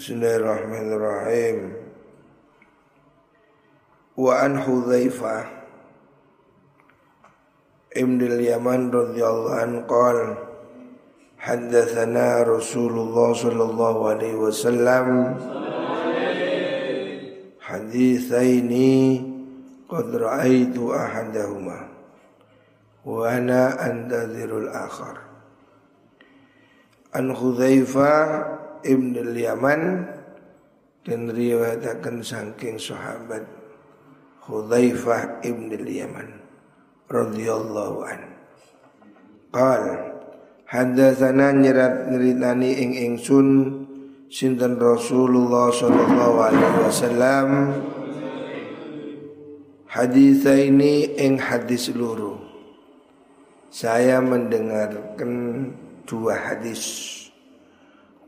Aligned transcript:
Bismillahirrahmanirrahim. 0.00 1.76
Wa 4.16 4.48
an 4.48 4.56
Hudzaifah 4.56 5.44
Ibn 8.00 8.18
al-Yaman 8.24 8.88
radhiyallahu 8.88 9.60
anhu 9.60 9.84
qala 9.84 10.40
Haddatsana 11.36 12.48
Rasulullah 12.48 13.36
sallallahu 13.36 14.00
alaihi 14.08 14.40
wasallam 14.40 15.36
Hadithaini 17.60 19.20
qad 19.84 20.16
ra'aitu 20.16 20.96
ahadahuma 20.96 21.92
wa 23.04 23.28
ana 23.28 23.76
antadhirul 23.76 24.72
akhar 24.72 25.28
An 27.12 27.36
Hudzaifah 27.36 28.69
Ibn 28.84 29.12
al-Yaman 29.20 29.82
dan 31.04 31.20
riwayatkan 31.32 32.20
saking 32.20 32.76
sahabat 32.76 33.44
Hudzaifah 34.44 35.44
Ibn 35.44 35.68
al-Yaman 35.76 36.28
radhiyallahu 37.10 37.98
an. 38.06 38.20
Qal 39.50 39.82
hadatsana 40.70 41.50
nyerat 41.52 42.08
nyeritani 42.08 42.70
ing 42.78 42.90
ingsun 42.94 43.48
sinten 44.30 44.78
Rasulullah 44.78 45.74
sallallahu 45.74 46.36
alaihi 46.38 46.78
wasallam? 46.86 47.48
Hadis 49.90 50.46
ini 50.46 51.18
ing 51.18 51.36
hadis 51.42 51.90
luru. 51.90 52.38
Saya 53.70 54.22
mendengarkan 54.22 55.30
dua 56.06 56.34
hadis 56.38 57.19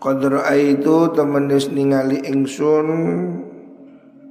Qadra 0.02 0.50
itu 0.58 1.14
temen 1.14 1.46
ningali 1.46 2.26
ingsun 2.26 2.86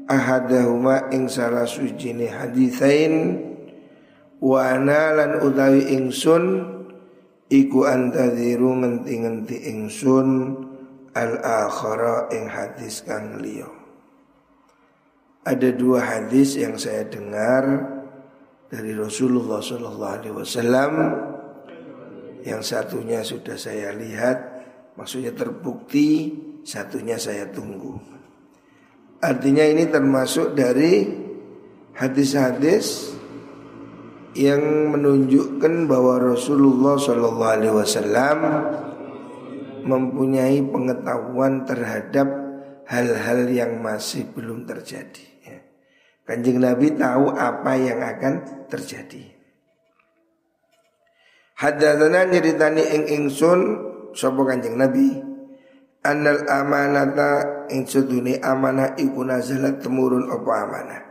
ahadahuma 0.03 1.07
ing 1.16 1.32
salah 1.32 1.63
sujine 1.63 2.27
hadithain 2.27 3.40
wa 4.43 4.68
ana 4.68 5.15
lan 5.15 5.31
utawi 5.40 5.96
ingsun 5.96 6.59
iku 7.48 7.87
antadhiru 7.87 8.84
ngenti-ngenti 8.84 9.71
ingsun 9.71 10.59
al 11.15 11.40
akhara 11.40 12.27
ing 12.35 12.51
hadis 12.51 13.07
kang 13.07 13.40
liya. 13.40 13.71
Ada 15.48 15.71
dua 15.71 16.03
hadis 16.03 16.59
yang 16.59 16.76
saya 16.76 17.07
dengar 17.07 17.63
dari 18.68 18.91
Rasulullah 18.91 19.63
Sallallahu 19.63 20.15
Alaihi 20.20 20.35
Wasallam. 20.35 20.93
Yang 22.43 22.62
satunya 22.76 23.24
sudah 23.24 23.55
saya 23.55 23.96
lihat 23.96 24.51
Maksudnya 25.02 25.34
terbukti 25.34 26.30
satunya 26.62 27.18
saya 27.18 27.49
tunggu. 27.49 27.98
Artinya 29.18 29.66
ini 29.66 29.90
termasuk 29.90 30.54
dari 30.54 31.10
hadis-hadis 31.98 33.18
yang 34.38 34.93
menunjukkan 34.93 35.90
bahwa 35.90 36.21
Rasulullah 36.21 37.02
Shallallahu 37.02 37.49
Alaihi 37.49 37.74
Wasallam 37.74 38.40
mempunyai 39.90 40.62
pengetahuan 40.70 41.65
terhadap 41.65 42.30
hal-hal 42.86 43.49
yang 43.49 43.82
masih 43.82 44.30
belum 44.38 44.70
terjadi. 44.70 45.26
Ya. 45.41 45.65
Kanjeng 46.30 46.62
Nabi 46.62 46.93
tahu 46.93 47.34
apa 47.34 47.74
yang 47.74 48.05
akan 48.05 48.34
terjadi. 48.70 49.34
Hadatsana 51.58 52.30
nyeritani 52.30 52.86
ing 52.86 53.04
ingsun 53.10 53.90
sapa 54.13 54.41
Kanjeng 54.48 54.77
Nabi? 54.77 55.31
Annal 56.01 56.49
amanata 56.49 57.70
ing 57.70 57.85
sedune 57.85 58.41
amanah 58.41 58.98
iku 58.98 59.21
nazalat 59.21 59.77
temurun 59.85 60.34
apa 60.34 60.51
amanah? 60.65 61.01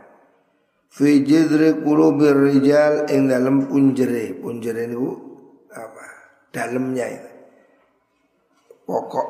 Fi 0.91 1.23
jidri 1.23 1.79
qulubir 1.79 2.35
rijal 2.35 3.07
ing 3.07 3.31
dalem 3.31 3.71
punjere. 3.71 4.35
Punjere 4.35 4.91
niku 4.91 5.11
apa? 5.71 6.05
Dalamnya 6.51 7.07
itu. 7.07 7.31
Pokok 8.83 9.29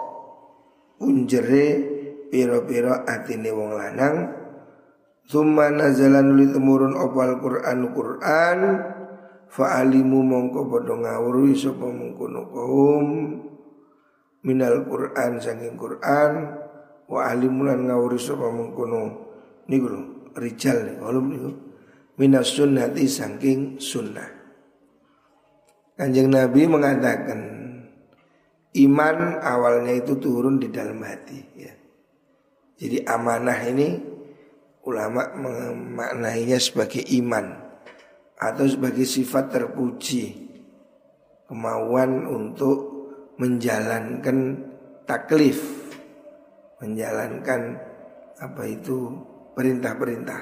punjere 0.97 1.65
piro-piro 2.33 3.05
atine 3.05 3.53
wong 3.53 3.77
lanang. 3.77 4.15
Summa 5.29 5.69
nazalan 5.69 6.33
nuli 6.33 6.49
temurun 6.49 6.97
opal 6.97 7.37
Quran 7.37 7.79
Quran. 7.93 8.59
Fa'alimu 9.51 10.25
mongko 10.25 10.63
padha 10.65 10.95
ngawruhi 10.95 11.53
sapa 11.53 11.83
mengkono 11.83 12.49
kaum 12.49 13.07
minal 14.45 14.85
Quran 14.85 15.37
saking 15.37 15.77
Quran 15.77 16.31
wa 17.11 17.19
alimulan 17.27 17.85
ngawuri 17.85 18.17
sapa 18.17 18.49
mengkono 18.49 19.01
niku 19.67 19.87
lho 19.89 20.01
rijal 20.37 20.87
niku 20.87 21.11
niku 21.11 21.51
minas 22.17 22.53
sunnati 22.53 23.05
saking 23.05 23.77
sunnah 23.77 24.41
Kanjeng 26.01 26.33
Nabi 26.33 26.65
mengatakan 26.65 27.39
iman 28.73 29.17
awalnya 29.37 30.01
itu 30.01 30.17
turun 30.17 30.57
di 30.57 30.73
dalam 30.73 30.97
hati 31.05 31.39
ya. 31.53 31.73
Jadi 32.81 33.05
amanah 33.05 33.59
ini 33.69 34.01
ulama 34.81 35.29
memaknainya 35.37 36.57
sebagai 36.57 37.05
iman 37.21 37.53
atau 38.33 38.65
sebagai 38.65 39.05
sifat 39.05 39.53
terpuji 39.53 40.49
kemauan 41.45 42.25
untuk 42.25 42.90
menjalankan 43.37 44.37
taklif, 45.07 45.59
menjalankan 46.81 47.77
apa 48.41 48.63
itu 48.65 49.15
perintah-perintah. 49.53 50.41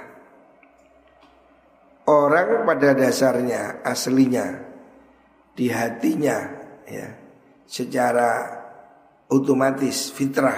Orang 2.10 2.66
pada 2.66 2.98
dasarnya 2.98 3.86
aslinya 3.86 4.66
di 5.54 5.70
hatinya 5.70 6.38
ya 6.90 7.08
secara 7.70 8.50
otomatis 9.30 10.10
fitrah 10.10 10.58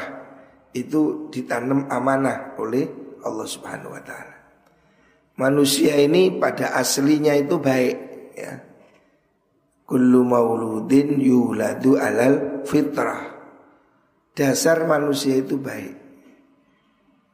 itu 0.71 1.27
ditanam 1.27 1.91
amanah 1.91 2.55
oleh 2.55 2.87
Allah 3.27 3.47
Subhanahu 3.47 3.91
wa 3.91 3.99
taala. 3.99 4.35
Manusia 5.35 5.99
ini 5.99 6.39
pada 6.39 6.71
aslinya 6.79 7.35
itu 7.35 7.59
baik 7.59 7.97
ya 8.37 8.70
Kullu 9.91 10.23
mauludin 10.23 11.19
yuladu 11.19 11.99
alal 11.99 12.63
fitrah. 12.63 13.27
Dasar 14.31 14.87
manusia 14.87 15.35
itu 15.35 15.59
baik. 15.59 15.99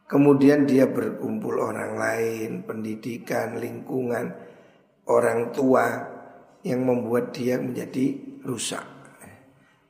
Kemudian 0.10 0.66
dia 0.66 0.90
berkumpul 0.90 1.62
orang 1.62 2.00
lain 2.00 2.64
Pendidikan, 2.64 3.60
lingkungan 3.60 4.34
Orang 5.06 5.52
tua 5.52 6.00
Yang 6.66 6.82
membuat 6.82 7.36
dia 7.36 7.62
menjadi 7.62 8.18
rusak. 8.42 8.82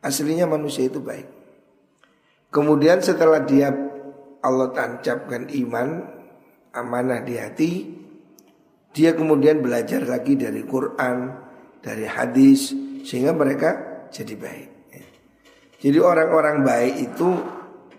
Aslinya 0.04 0.44
manusia 0.44 0.92
itu 0.92 1.00
baik. 1.00 1.32
Kemudian 2.52 3.00
setelah 3.00 3.48
dia 3.48 3.72
Allah 4.44 4.76
tancapkan 4.76 5.48
iman 5.48 6.04
Amanah 6.76 7.24
di 7.24 7.40
hati 7.40 7.72
Dia 8.92 9.16
kemudian 9.16 9.64
belajar 9.64 10.04
lagi 10.04 10.36
dari 10.36 10.68
Quran 10.68 11.47
dari 11.88 12.04
hadis 12.04 12.76
sehingga 13.08 13.32
mereka 13.32 14.04
jadi 14.12 14.36
baik. 14.36 14.70
Jadi 15.78 15.98
orang-orang 16.02 16.66
baik 16.66 16.94
itu 17.00 17.30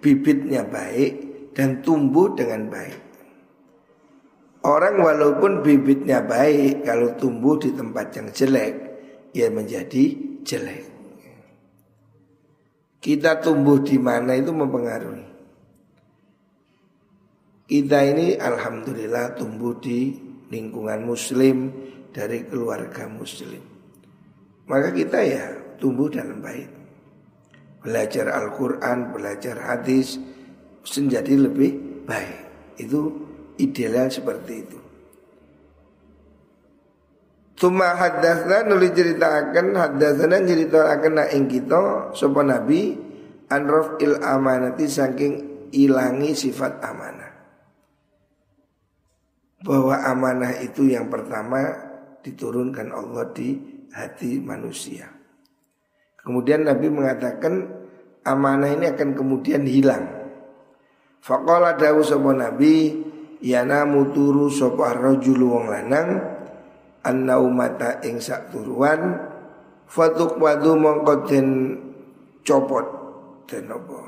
bibitnya 0.02 0.66
baik 0.66 1.12
dan 1.54 1.80
tumbuh 1.80 2.34
dengan 2.34 2.68
baik. 2.68 2.98
Orang 4.66 5.00
walaupun 5.00 5.62
bibitnya 5.62 6.20
baik 6.20 6.82
kalau 6.82 7.14
tumbuh 7.14 7.56
di 7.56 7.70
tempat 7.72 8.12
yang 8.18 8.28
jelek 8.34 8.72
ia 9.32 9.48
menjadi 9.48 10.04
jelek. 10.42 10.84
Kita 12.98 13.38
tumbuh 13.38 13.78
di 13.78 13.94
mana 13.96 14.34
itu 14.34 14.50
mempengaruhi. 14.50 15.26
Kita 17.68 17.98
ini 18.02 18.34
alhamdulillah 18.34 19.38
tumbuh 19.38 19.78
di 19.78 20.18
lingkungan 20.50 21.06
muslim 21.06 21.70
dari 22.10 22.42
keluarga 22.42 23.06
muslim. 23.06 23.77
Maka 24.68 24.92
kita 24.92 25.18
ya 25.24 25.44
tumbuh 25.80 26.12
dalam 26.12 26.44
baik. 26.44 26.68
Belajar 27.80 28.28
Al-Quran, 28.36 29.16
belajar 29.16 29.56
hadis 29.64 30.20
menjadi 30.84 31.34
lebih 31.48 32.04
baik. 32.04 32.38
Itu 32.76 33.00
idealnya 33.56 34.12
seperti 34.12 34.52
itu. 34.60 34.78
Tuma 37.58 37.96
hadasna 37.98 38.62
nulis 38.70 38.94
ceritakan 38.94 39.74
hadasna 39.74 40.38
ceritakan 40.46 41.12
na 41.18 41.24
ing 41.34 41.50
kita 41.50 42.14
sapa 42.14 42.46
nabi 42.46 42.94
anrof 43.50 43.98
il 43.98 44.14
amanati 44.22 44.86
saking 44.86 45.32
ilangi 45.74 46.38
sifat 46.38 46.78
amanah. 46.78 47.32
Bahwa 49.66 50.06
amanah 50.06 50.54
itu 50.62 50.86
yang 50.86 51.10
pertama 51.10 51.66
diturunkan 52.22 52.94
Allah 52.94 53.26
di 53.34 53.77
hati 53.92 54.40
manusia. 54.40 55.08
Kemudian 56.20 56.66
Nabi 56.68 56.92
mengatakan 56.92 57.78
amanah 58.26 58.68
ini 58.74 58.86
akan 58.92 59.16
kemudian 59.16 59.64
hilang. 59.64 60.04
Faqala 61.24 61.74
dawu 61.74 62.04
sapa 62.04 62.30
nabi 62.30 62.94
yana 63.42 63.88
muturu 63.88 64.50
sapa 64.50 64.94
rajul 64.94 65.50
wong 65.50 65.66
lanang 65.66 66.20
annaumata 67.02 68.02
ing 68.06 68.22
sak 68.22 68.54
turuan 68.54 69.18
fatuk 69.88 70.38
wadu 70.38 70.78
mongko 70.78 71.26
den 71.26 71.48
copot 72.44 72.86
den 73.48 73.66
apa 73.72 74.00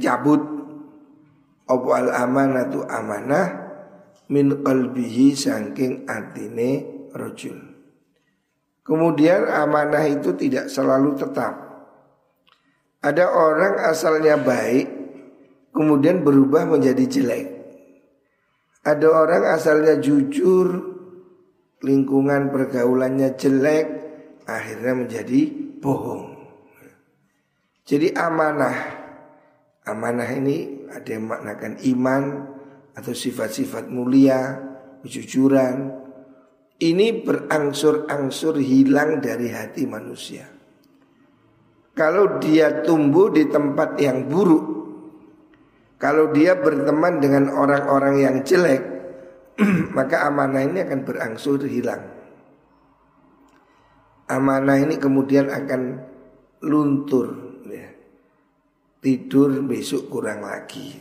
cabut 0.00 0.40
apa 1.68 1.88
al 1.92 2.08
amanatu 2.24 2.88
amanah 2.88 3.46
min 4.32 4.64
qalbihi 4.64 5.36
saking 5.36 6.08
atine 6.08 6.88
rajul 7.12 7.73
kemudian 8.84 9.48
amanah 9.48 10.04
itu 10.06 10.36
tidak 10.36 10.68
selalu 10.68 11.16
tetap 11.16 11.64
ada 13.04 13.28
orang 13.32 13.80
asalnya 13.84 14.40
baik 14.40 15.04
kemudian 15.74 16.22
berubah 16.22 16.64
menjadi 16.70 17.04
jelek. 17.04 17.46
Ada 18.86 19.08
orang 19.10 19.42
asalnya 19.50 19.98
jujur, 19.98 20.70
lingkungan 21.82 22.54
pergaulannya 22.54 23.34
jelek, 23.34 23.86
akhirnya 24.46 24.94
menjadi 24.94 25.40
bohong. 25.82 26.32
Jadi 27.84 28.16
amanah, 28.16 28.76
amanah 29.84 30.30
ini 30.32 30.88
ada 30.88 31.08
yang 31.10 31.28
maknakan 31.28 31.74
iman 31.84 32.22
atau 32.96 33.12
sifat-sifat 33.12 33.90
mulia, 33.90 34.62
kejujuran. 35.04 36.03
Ini 36.74 37.22
berangsur-angsur 37.22 38.58
hilang 38.58 39.22
dari 39.22 39.46
hati 39.54 39.86
manusia. 39.86 40.50
Kalau 41.94 42.42
dia 42.42 42.82
tumbuh 42.82 43.30
di 43.30 43.46
tempat 43.46 43.94
yang 44.02 44.26
buruk, 44.26 44.64
kalau 46.02 46.34
dia 46.34 46.58
berteman 46.58 47.22
dengan 47.22 47.54
orang-orang 47.54 48.14
yang 48.18 48.36
jelek, 48.42 48.82
maka 49.96 50.26
amanah 50.26 50.66
ini 50.66 50.82
akan 50.82 51.00
berangsur 51.06 51.62
hilang. 51.62 52.02
Amanah 54.26 54.82
ini 54.82 54.98
kemudian 54.98 55.46
akan 55.54 56.02
luntur, 56.66 57.62
ya. 57.70 57.86
tidur 58.98 59.54
besok 59.62 60.10
kurang 60.10 60.42
lagi. 60.42 60.98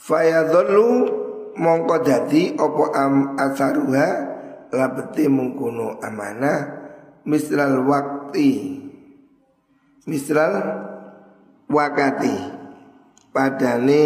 Fayadholu 0.00 0.88
mongko 1.60 1.96
dadi 2.00 2.56
opo 2.56 2.88
am 2.96 3.36
atharuha 3.36 4.29
labeti 4.70 5.26
mengkuno 5.26 5.98
amanah 6.02 6.58
misral 7.26 7.82
wakti 7.86 8.80
misral 10.10 10.54
wakati. 11.70 12.58
Padane 13.30 14.02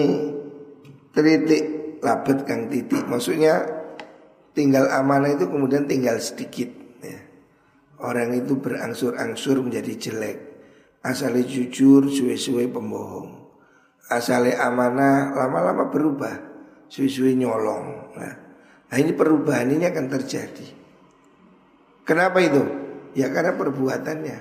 tritik 1.16 1.64
labet 2.04 2.44
kang 2.44 2.68
titik. 2.68 3.08
Maksudnya 3.08 3.64
tinggal 4.52 4.92
amanah 4.92 5.32
itu 5.32 5.48
kemudian 5.48 5.88
tinggal 5.88 6.20
sedikit 6.20 6.68
ya. 7.00 7.18
orang 8.04 8.36
itu 8.36 8.60
berangsur-angsur 8.60 9.64
menjadi 9.64 9.96
jelek. 9.96 10.38
Asalnya 11.00 11.44
jujur 11.44 12.08
suwe-suwe 12.08 12.68
pembohong. 12.68 13.48
Asalnya 14.12 14.60
amanah 14.68 15.32
lama-lama 15.32 15.88
berubah 15.88 16.36
suwe-suwe 16.92 17.32
nyolong 17.32 18.12
nah, 18.20 18.43
nah 18.90 18.96
ini 19.00 19.12
perubahan 19.14 19.68
ini 19.72 19.84
akan 19.88 20.06
terjadi. 20.08 20.66
Kenapa 22.04 22.38
itu? 22.44 22.62
Ya 23.16 23.32
karena 23.32 23.56
perbuatannya. 23.56 24.38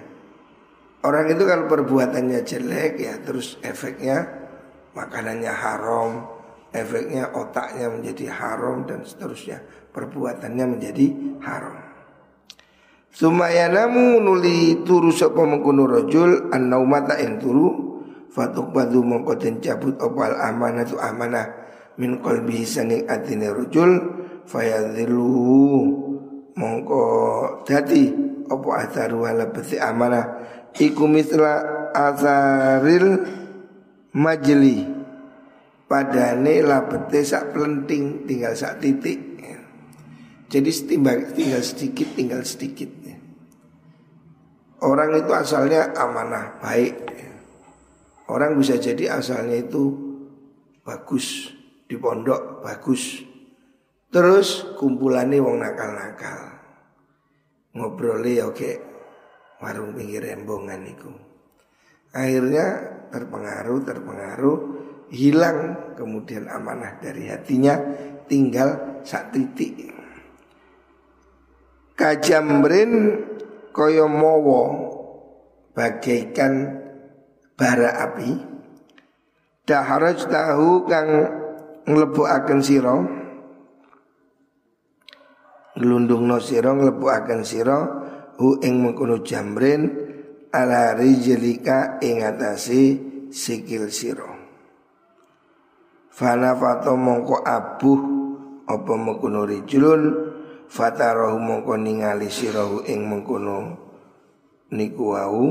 Orang 1.03 1.25
itu 1.31 1.43
kalau 1.43 1.67
perbuatannya 1.67 2.39
jelek 2.47 2.99
ya 2.99 3.19
terus 3.23 3.59
efeknya 3.59 4.23
makanannya 4.95 5.51
haram, 5.51 6.27
efeknya 6.71 7.31
otaknya 7.35 7.91
menjadi 7.91 8.31
haram 8.31 8.87
dan 8.87 9.03
seterusnya, 9.03 9.59
perbuatannya 9.91 10.65
menjadi 10.77 11.05
haram. 11.43 11.75
Sumayanamu 13.13 14.17
nuli 14.25 14.81
turu 14.81 15.13
sapa 15.13 15.45
mengkono 15.45 15.85
rajul 15.85 16.49
an-naumata 16.49 17.21
ing 17.21 17.37
turu 17.37 17.69
fatuk 18.33 18.73
badu 18.73 19.05
mongko 19.05 19.37
den 19.37 19.61
cabut 19.61 19.93
opal 20.01 20.33
amanah 20.33 20.81
tu 20.81 20.97
amanah 20.97 21.45
min 22.01 22.17
qalbi 22.25 22.65
sanging 22.65 23.05
atine 23.05 23.53
rajul 23.53 24.22
fayadhilu 24.47 25.87
mongko 26.53 27.05
dadi 27.65 28.13
apa 28.47 28.69
atharu 28.85 29.25
wala 29.25 29.49
beti 29.49 29.79
amanah 29.79 30.25
iku 30.77 31.05
misla 31.05 31.89
azaril 31.93 33.21
majli. 34.17 34.89
Padane 35.83 36.65
labete 36.65 37.21
sak 37.21 37.53
pelenting 37.53 38.25
tinggal 38.25 38.57
sak 38.57 38.81
titik. 38.81 39.19
Jadi 40.49 40.69
setimbang 40.69 41.33
tinggal 41.33 41.61
sedikit 41.61 42.07
tinggal 42.13 42.41
sedikit. 42.45 42.89
Orang 44.83 45.15
itu 45.17 45.31
asalnya 45.33 45.93
amanah 45.97 46.61
baik. 46.61 46.93
Orang 48.29 48.57
bisa 48.57 48.77
jadi 48.77 49.17
asalnya 49.17 49.65
itu 49.65 49.93
bagus 50.81 51.53
di 51.85 51.95
pondok 51.95 52.65
bagus 52.65 53.32
terus 54.13 54.77
kumpulannya 54.77 55.41
wong 55.41 55.57
nakal-nakal. 55.57 56.61
Ngobrolnya 57.73 58.53
oke 58.53 58.71
warung 59.57 59.97
pinggir 59.97 60.21
rembongan 60.21 60.85
itu 60.85 61.09
akhirnya 62.13 62.65
terpengaruh 63.09 63.79
terpengaruh 63.81 64.57
hilang 65.09 65.89
kemudian 65.97 66.45
amanah 66.45 67.01
dari 67.01 67.27
hatinya 67.27 67.73
tinggal 68.29 69.01
sak 69.01 69.33
titik. 69.33 69.89
Kajamrin 71.97 73.21
koyo 73.73 74.05
mowo 74.05 74.61
bagaikan 75.73 76.81
bara 77.57 78.09
api. 78.09 78.53
Daharaj 79.63 80.27
tahu 80.27 80.85
kang 80.91 81.09
akan 81.87 82.59
siro 82.59 83.22
gelundung 85.77 86.29
no 86.29 86.37
siro 86.37 86.77
akan 86.77 87.41
siro 87.41 87.79
hu 88.37 88.61
ing 88.61 88.81
mengkono 88.81 89.21
jamrin 89.25 89.89
ala 90.53 90.93
rijlika 90.93 91.97
ing 92.01 92.21
atase 92.21 92.97
sikil 93.33 93.89
sira. 93.89 94.29
Fana 96.13 96.53
fato 96.53 96.93
mongko 96.93 97.41
abuh 97.41 98.01
apa 98.69 98.93
mengkono 98.93 99.49
rijlun 99.49 100.01
fatarahu 100.69 101.41
mongko 101.41 101.73
ningali 101.77 102.29
sirahu 102.29 102.85
ing 102.85 103.09
mengkono 103.09 103.57
niku 104.73 105.03
wau 105.17 105.45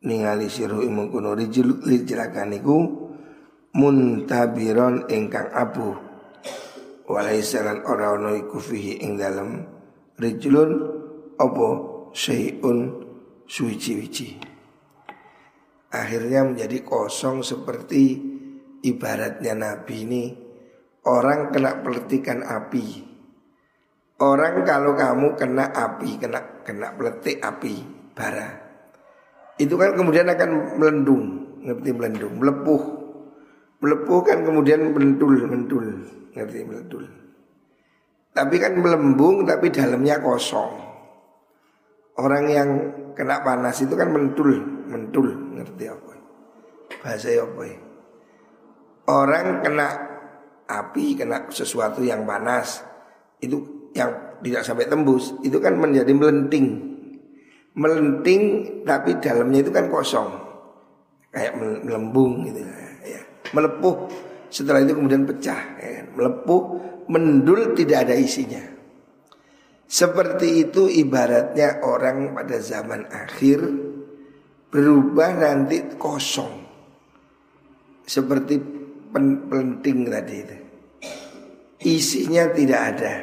ningali 0.00 0.48
sirahu 0.48 0.80
ing 0.84 0.92
mengkono 0.96 1.36
rijul 1.36 1.84
rijlakan 1.84 2.56
niku 2.56 2.76
muntabiron 3.76 5.04
ingkang 5.12 5.52
abuh 5.52 6.09
walaisalan 7.10 7.82
ora 7.82 8.14
ana 8.14 8.38
iku 8.38 8.62
fihi 8.62 9.02
ing 9.02 9.18
dalem. 9.18 9.66
Rijlun 10.20 10.70
apa 11.34 11.68
syai'un 12.14 12.78
suci-suci. 13.50 14.38
Akhirnya 15.90 16.46
menjadi 16.46 16.86
kosong 16.86 17.42
seperti 17.42 18.14
ibaratnya 18.86 19.58
Nabi 19.58 19.96
ini. 20.06 20.24
Orang 21.00 21.50
kena 21.50 21.80
peletikan 21.80 22.44
api. 22.44 23.08
Orang 24.20 24.68
kalau 24.68 24.92
kamu 24.92 25.32
kena 25.34 25.72
api, 25.72 26.20
kena 26.20 26.60
kena 26.60 26.92
peletik 26.92 27.40
api 27.40 27.80
bara, 28.12 28.52
itu 29.56 29.72
kan 29.80 29.96
kemudian 29.96 30.28
akan 30.28 30.76
melendung, 30.76 31.24
ngerti 31.64 31.90
melendung, 31.96 32.36
melepuh, 32.36 32.82
melepuh 33.80 34.20
kan 34.20 34.44
kemudian 34.44 34.92
mentul, 34.92 35.34
mentul, 35.48 35.86
ngerti 36.34 36.60
mentul. 36.66 37.04
Tapi 38.30 38.56
kan 38.62 38.78
melembung, 38.78 39.42
tapi 39.42 39.74
dalamnya 39.74 40.22
kosong. 40.22 40.70
Orang 42.20 42.44
yang 42.46 42.68
kena 43.16 43.42
panas 43.42 43.82
itu 43.82 43.94
kan 43.98 44.12
mentul, 44.12 44.54
mentul, 44.86 45.34
ngerti 45.56 45.84
apa? 45.90 46.14
Bahasa 47.02 47.32
apa? 47.34 47.62
Orang 49.10 49.66
kena 49.66 49.88
api, 50.70 51.18
kena 51.18 51.50
sesuatu 51.50 52.06
yang 52.06 52.22
panas, 52.22 52.86
itu 53.42 53.90
yang 53.96 54.38
tidak 54.44 54.62
sampai 54.62 54.86
tembus, 54.86 55.34
itu 55.42 55.58
kan 55.58 55.74
menjadi 55.74 56.14
melenting. 56.14 56.66
Melenting 57.74 58.42
tapi 58.86 59.18
dalamnya 59.18 59.66
itu 59.66 59.72
kan 59.74 59.90
kosong. 59.90 60.30
Kayak 61.30 61.58
melembung 61.86 62.46
gitu 62.46 62.62
ya. 63.06 63.22
Melepuh, 63.54 64.06
setelah 64.50 64.82
itu 64.82 64.98
kemudian 64.98 65.24
pecah, 65.24 65.60
ya. 65.78 66.02
melepuh, 66.10 66.62
mendul 67.06 67.78
tidak 67.78 68.10
ada 68.10 68.14
isinya. 68.18 68.60
Seperti 69.90 70.66
itu 70.66 70.86
ibaratnya 70.86 71.82
orang 71.82 72.34
pada 72.34 72.58
zaman 72.62 73.10
akhir 73.10 73.58
berubah 74.70 75.30
nanti 75.34 75.82
kosong. 75.98 76.68
seperti 78.10 78.58
penting 79.50 80.10
tadi 80.10 80.34
itu. 80.42 80.58
Isinya 81.80 82.50
tidak 82.50 82.80
ada. 82.94 83.14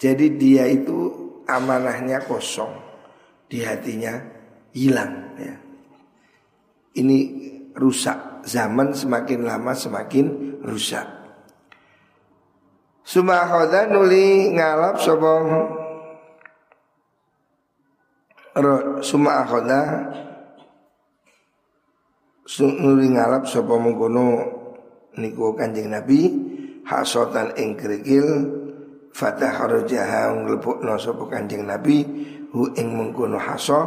Jadi 0.00 0.26
dia 0.40 0.64
itu 0.64 1.12
amanahnya 1.44 2.24
kosong, 2.24 2.72
di 3.52 3.60
hatinya 3.60 4.16
hilang. 4.72 5.36
Ya. 5.36 5.56
Ini 6.96 7.18
rusak. 7.76 8.29
Zaman 8.46 8.96
semakin 8.96 9.44
lama 9.44 9.72
semakin 9.76 10.58
rusak. 10.64 11.06
Sumakhoda 13.04 13.90
nuli 13.90 14.54
ngalap 14.54 15.02
sobong 15.02 15.80
Suma 19.00 19.46
akhoda 19.46 20.10
nuli 22.60 23.14
ngalap 23.14 23.46
sapa 23.46 23.78
mengkono 23.78 24.42
niku 25.16 25.54
Kanjeng 25.54 25.94
Nabi? 25.94 26.50
Hasotan 26.82 27.54
ing 27.54 27.78
kerikil 27.78 28.26
fatah 29.14 29.54
harajaha 29.54 30.34
nglebokno 30.34 30.98
sapa 30.98 31.30
Kanjeng 31.30 31.62
Nabi? 31.62 32.02
Hu 32.50 32.74
ing 32.74 32.98
mengkono 32.98 33.38
haso 33.38 33.86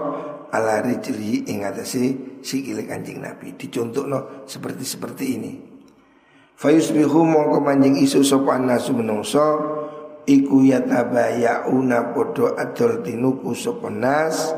ala 0.54 0.86
rijli 0.86 1.50
ing 1.50 1.66
atase 1.66 2.38
sikile 2.46 2.86
Kanjeng 2.86 3.26
Nabi. 3.26 3.58
Dicontohno 3.58 4.46
seperti 4.46 4.84
seperti 4.86 5.26
ini. 5.34 5.54
Fayusbihu 6.54 7.26
mongko 7.26 7.66
manjing 7.66 7.98
isu 7.98 8.22
sapa 8.22 8.62
nasu 8.62 8.94
menungso 8.94 9.42
iku 10.30 10.62
yatabayauna 10.62 12.14
podo 12.14 12.54
adol 12.54 13.02
tinuku 13.02 13.58
sapa 13.58 13.90
nas 13.90 14.54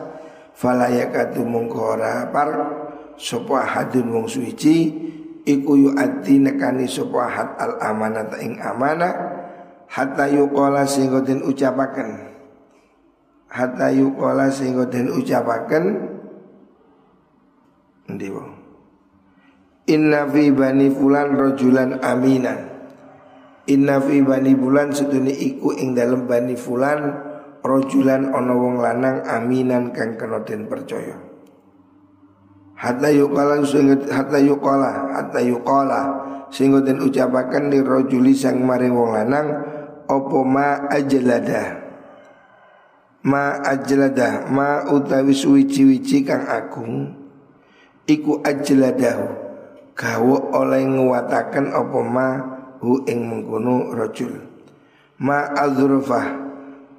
fala 0.54 0.92
yakatu 0.92 1.42
mongko 1.48 1.80
ora 1.98 2.28
par 2.30 2.50
sapa 3.16 3.64
hadun 3.64 4.12
wong 4.12 4.28
suci 4.28 4.92
iku 5.48 5.72
yu'addi 5.80 6.44
nekani 6.44 6.86
sapa 6.86 7.32
had 7.32 7.50
al 7.58 7.74
amanata 7.80 8.38
ing 8.44 8.60
amanah 8.60 9.14
hatta 9.88 10.28
yuqala 10.30 10.84
den 11.24 11.42
ucapaken 11.48 12.35
hatta 13.56 13.88
yuqala 13.96 14.52
sehingga 14.52 14.92
den 14.92 15.08
ucapaken 15.16 15.86
endi 18.12 18.28
Inna 19.86 20.26
fi 20.28 20.50
bani 20.50 20.90
fulan 20.90 21.38
rajulan 21.38 22.02
aminan 22.02 22.76
Inna 23.66 23.98
fi 23.98 24.22
bani 24.22 24.54
bulan 24.54 24.94
sedune 24.94 25.34
iku 25.34 25.74
ing 25.74 25.98
dalem 25.98 26.30
bani 26.30 26.54
fulan 26.54 27.02
rajulan 27.66 28.30
ana 28.30 28.54
wong 28.54 28.78
lanang 28.78 29.26
aminan 29.26 29.90
kang 29.90 30.22
kena 30.22 30.46
den 30.46 30.70
percaya. 30.70 31.18
Hatta 32.78 33.10
yuqala 33.10 33.66
hatta 34.14 34.38
yuqala 34.38 35.18
hatta 35.18 35.42
yuqala 35.42 36.02
sehingga 36.54 36.86
den 36.86 37.02
ucapaken 37.02 37.74
li 37.74 37.82
rajuli 37.82 38.38
sang 38.38 38.62
maring 38.62 38.94
wong 38.94 39.18
lanang 39.18 39.48
apa 40.06 40.40
ma 40.46 40.86
ajlada 40.94 41.85
ma 43.26 43.58
ajlada 43.66 44.46
ma 44.54 44.86
utawi 44.94 45.34
suwici-wici 45.34 46.22
kang 46.22 46.46
agung 46.46 47.12
iku 48.06 48.40
ajladahu. 48.46 49.44
Gawe 49.96 50.38
oleh 50.52 50.84
nguwataken 50.84 51.72
apa 51.72 52.00
ma 52.04 52.28
hu 52.84 53.08
ing 53.08 53.26
mengkono 53.26 53.96
rajul. 53.96 54.44
Ma 55.24 55.56
azrufah 55.56 56.28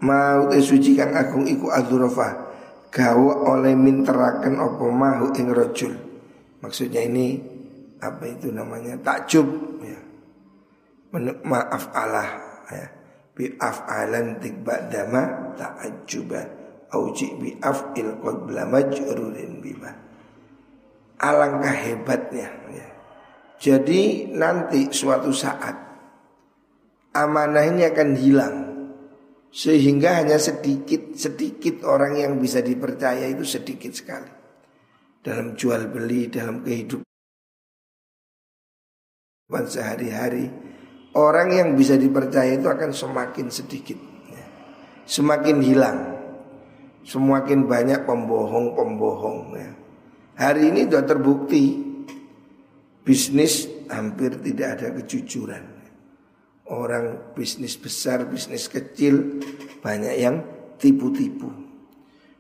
ma 0.01 0.41
utai 0.41 0.65
suci 0.65 0.97
kang 0.97 1.13
agung 1.15 1.45
iku 1.47 1.71
azrufah. 1.71 2.49
Gawa 2.91 3.53
oleh 3.53 3.77
minteraken 3.77 4.57
opo 4.57 4.89
mahu 4.89 5.37
ing 5.37 5.53
rojul 5.53 5.93
maksudnya 6.65 7.05
ini 7.05 7.37
apa 8.01 8.25
itu 8.25 8.49
namanya? 8.49 8.97
Takjub 9.05 9.45
ya. 9.85 10.01
Maaf 11.45 11.93
Allah 11.93 12.29
ya 12.73 12.96
bi 13.37 13.53
alan 13.61 14.41
tikba 14.41 14.89
ta'ajjuba. 14.89 16.65
Auji 16.87 17.37
bi 17.37 17.53
af'il 17.61 18.17
qabla 18.25 18.65
majrurin 18.65 19.61
bima. 19.61 19.93
Alangkah 21.21 21.77
hebatnya 21.77 22.49
ya. 22.73 22.87
Jadi 23.61 24.33
nanti 24.33 24.89
suatu 24.89 25.33
saat 25.33 25.77
amanah 27.13 27.65
ini 27.69 27.85
akan 27.85 28.11
hilang. 28.17 28.57
Sehingga 29.57 30.21
hanya 30.21 30.37
sedikit-sedikit 30.37 31.81
orang 31.89 32.21
yang 32.21 32.37
bisa 32.37 32.61
dipercaya 32.61 33.25
itu 33.25 33.41
sedikit 33.41 33.89
sekali. 33.97 34.29
Dalam 35.25 35.57
jual 35.57 35.89
beli, 35.89 36.29
dalam 36.29 36.61
kehidupan 36.61 37.09
sehari-hari 39.49 40.66
Orang 41.17 41.49
yang 41.57 41.73
bisa 41.73 41.97
dipercaya 41.97 42.61
itu 42.61 42.69
akan 42.69 42.93
semakin 42.93 43.49
sedikit 43.49 43.97
ya. 44.29 44.45
Semakin 45.09 45.57
hilang 45.65 45.99
Semakin 47.07 47.71
banyak 47.71 48.03
pembohong-pembohong 48.03 49.39
ya. 49.57 49.71
Hari 50.37 50.75
ini 50.75 50.85
sudah 50.85 51.07
terbukti 51.09 51.65
Bisnis 53.07 53.71
hampir 53.89 54.35
tidak 54.43 54.69
ada 54.77 54.89
kejujuran 54.99 55.77
Orang 56.67 57.31
bisnis 57.39 57.79
besar, 57.79 58.27
bisnis 58.27 58.67
kecil 58.67 59.39
banyak 59.79 60.19
yang 60.19 60.43
tipu-tipu. 60.83 61.47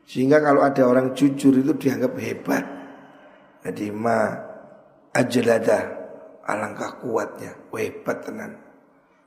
Sehingga 0.02 0.42
kalau 0.42 0.66
ada 0.66 0.82
orang 0.82 1.14
jujur 1.14 1.54
itu 1.54 1.70
dianggap 1.78 2.18
hebat. 2.18 2.64
Jadi 3.62 3.86
ma 3.94 4.26
ajalada 5.14 5.78
alangkah 6.42 6.98
kuatnya, 6.98 7.70
hebat 7.70 8.18
tenan. 8.26 8.65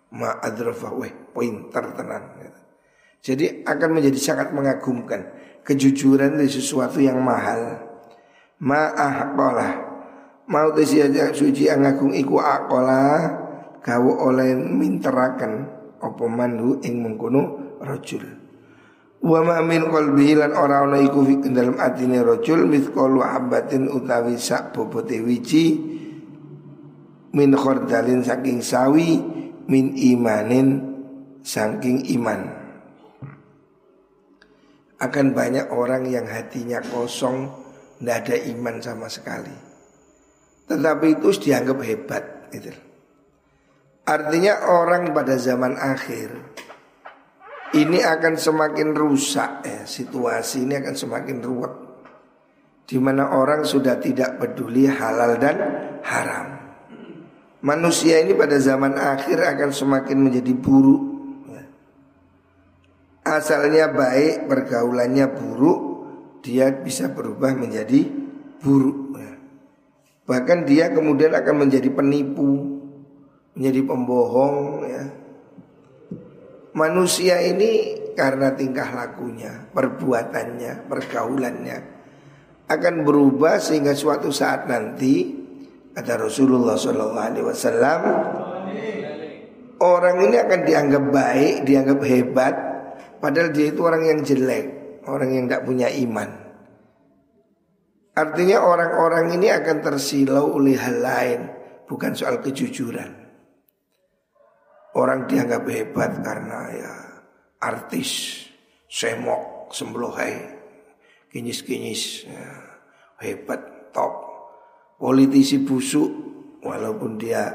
Ma 0.10 0.42
adrafa 0.42 0.90
weh 0.96 1.12
pintar 1.34 1.94
tenan. 1.94 2.24
Jadi 3.20 3.62
akan 3.68 3.90
menjadi 3.94 4.20
sangat 4.20 4.50
mengagumkan. 4.56 5.38
Kejujuran 5.62 6.40
itu 6.42 6.58
sesuatu 6.64 6.98
yang 6.98 7.22
mahal. 7.22 7.78
Ma 8.64 8.90
ahqalah. 8.96 9.72
Mau 10.50 10.74
tesiaja 10.74 11.30
suci 11.30 11.70
angagung 11.70 12.10
iku 12.10 12.42
akolah 12.42 13.22
gawe 13.86 14.14
oleh 14.26 14.58
minteraken 14.58 15.54
apa 16.00 16.26
manhu 16.26 16.82
ing 16.82 17.06
mengkono 17.06 17.78
rajul 17.80 18.24
wa 19.20 19.40
ma 19.44 19.60
min 19.60 19.84
qalbihi 19.88 20.40
lan 20.40 20.52
ora 20.56 20.88
ana 20.88 21.00
iku 21.00 21.28
fi 21.28 21.34
dalam 21.52 21.76
atine 21.76 22.24
rajul 22.24 22.64
mithqalu 22.68 23.20
habatin 23.20 23.92
utawi 23.92 24.40
sak 24.40 24.72
bobote 24.72 25.20
wiji 25.20 25.76
min 27.36 27.52
khordalin 27.52 28.24
saking 28.24 28.64
sawi 28.64 29.20
min 29.70 29.94
imanin 29.96 30.98
saking 31.46 32.10
iman 32.20 32.58
akan 35.00 35.32
banyak 35.32 35.72
orang 35.72 36.10
yang 36.12 36.28
hatinya 36.28 36.84
kosong 36.92 37.48
tidak 38.02 38.28
ada 38.28 38.36
iman 38.52 38.76
sama 38.84 39.08
sekali 39.08 39.70
tetapi 40.70 41.18
itu 41.18 41.50
dianggap 41.50 41.82
hebat 41.82 42.24
gitu. 42.54 42.70
Artinya 44.06 44.70
orang 44.70 45.14
pada 45.14 45.38
zaman 45.38 45.74
akhir 45.78 46.30
ini 47.78 48.02
akan 48.02 48.34
semakin 48.38 48.94
rusak 48.94 49.66
ya, 49.66 49.82
situasi 49.86 50.66
ini 50.66 50.78
akan 50.78 50.96
semakin 50.98 51.38
ruwet 51.42 51.74
di 52.90 52.98
mana 52.98 53.34
orang 53.38 53.66
sudah 53.66 54.02
tidak 54.02 54.42
peduli 54.42 54.90
halal 54.90 55.38
dan 55.38 55.58
haram. 56.02 56.59
Manusia 57.60 58.24
ini 58.24 58.32
pada 58.32 58.56
zaman 58.56 58.96
akhir 58.96 59.36
akan 59.36 59.70
semakin 59.76 60.18
menjadi 60.24 60.56
buruk. 60.56 61.04
Ya. 61.52 61.64
Asalnya 63.28 63.92
baik, 63.92 64.48
pergaulannya 64.48 65.28
buruk, 65.28 65.80
dia 66.40 66.72
bisa 66.72 67.12
berubah 67.12 67.52
menjadi 67.52 68.08
buruk. 68.64 69.20
Ya. 69.20 69.34
Bahkan 70.24 70.64
dia 70.64 70.88
kemudian 70.96 71.36
akan 71.36 71.68
menjadi 71.68 71.92
penipu, 71.92 72.80
menjadi 73.60 73.82
pembohong 73.84 74.88
ya. 74.88 75.04
Manusia 76.72 77.44
ini 77.44 78.00
karena 78.16 78.56
tingkah 78.56 78.88
lakunya, 78.96 79.68
perbuatannya, 79.76 80.88
pergaulannya 80.88 82.00
akan 82.70 83.02
berubah 83.02 83.58
sehingga 83.58 83.98
suatu 83.98 84.30
saat 84.30 84.70
nanti 84.70 85.39
kata 85.96 86.14
Rasulullah 86.20 86.76
SAW 86.78 88.04
orang 89.80 90.16
ini 90.28 90.36
akan 90.36 90.60
dianggap 90.68 91.04
baik, 91.10 91.56
dianggap 91.64 92.00
hebat, 92.04 92.56
padahal 93.24 93.50
dia 93.56 93.72
itu 93.72 93.82
orang 93.84 94.04
yang 94.06 94.20
jelek, 94.24 94.66
orang 95.08 95.30
yang 95.34 95.44
tidak 95.48 95.64
punya 95.66 95.88
iman. 95.88 96.30
Artinya 98.20 98.58
orang-orang 98.60 99.32
ini 99.40 99.48
akan 99.48 99.78
tersilau 99.80 100.60
oleh 100.60 100.76
hal 100.76 100.98
lain, 101.00 101.40
bukan 101.88 102.12
soal 102.12 102.44
kejujuran. 102.44 103.16
Orang 105.00 105.30
dianggap 105.30 105.64
hebat 105.70 106.20
karena 106.20 106.60
ya 106.76 106.94
artis, 107.64 108.44
semok, 108.92 109.72
semblohai, 109.72 110.36
kinyis-kinyis, 111.32 112.28
ya, 112.28 112.48
hebat, 113.24 113.94
top. 113.96 114.29
Politisi 115.00 115.64
busuk 115.64 116.12
walaupun 116.60 117.16
dia 117.16 117.48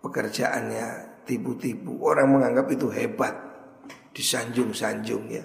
pekerjaannya 0.00 1.20
tipu-tipu, 1.28 2.00
orang 2.00 2.40
menganggap 2.40 2.72
itu 2.72 2.88
hebat, 2.88 3.36
disanjung-sanjung 4.16 5.28
ya. 5.28 5.44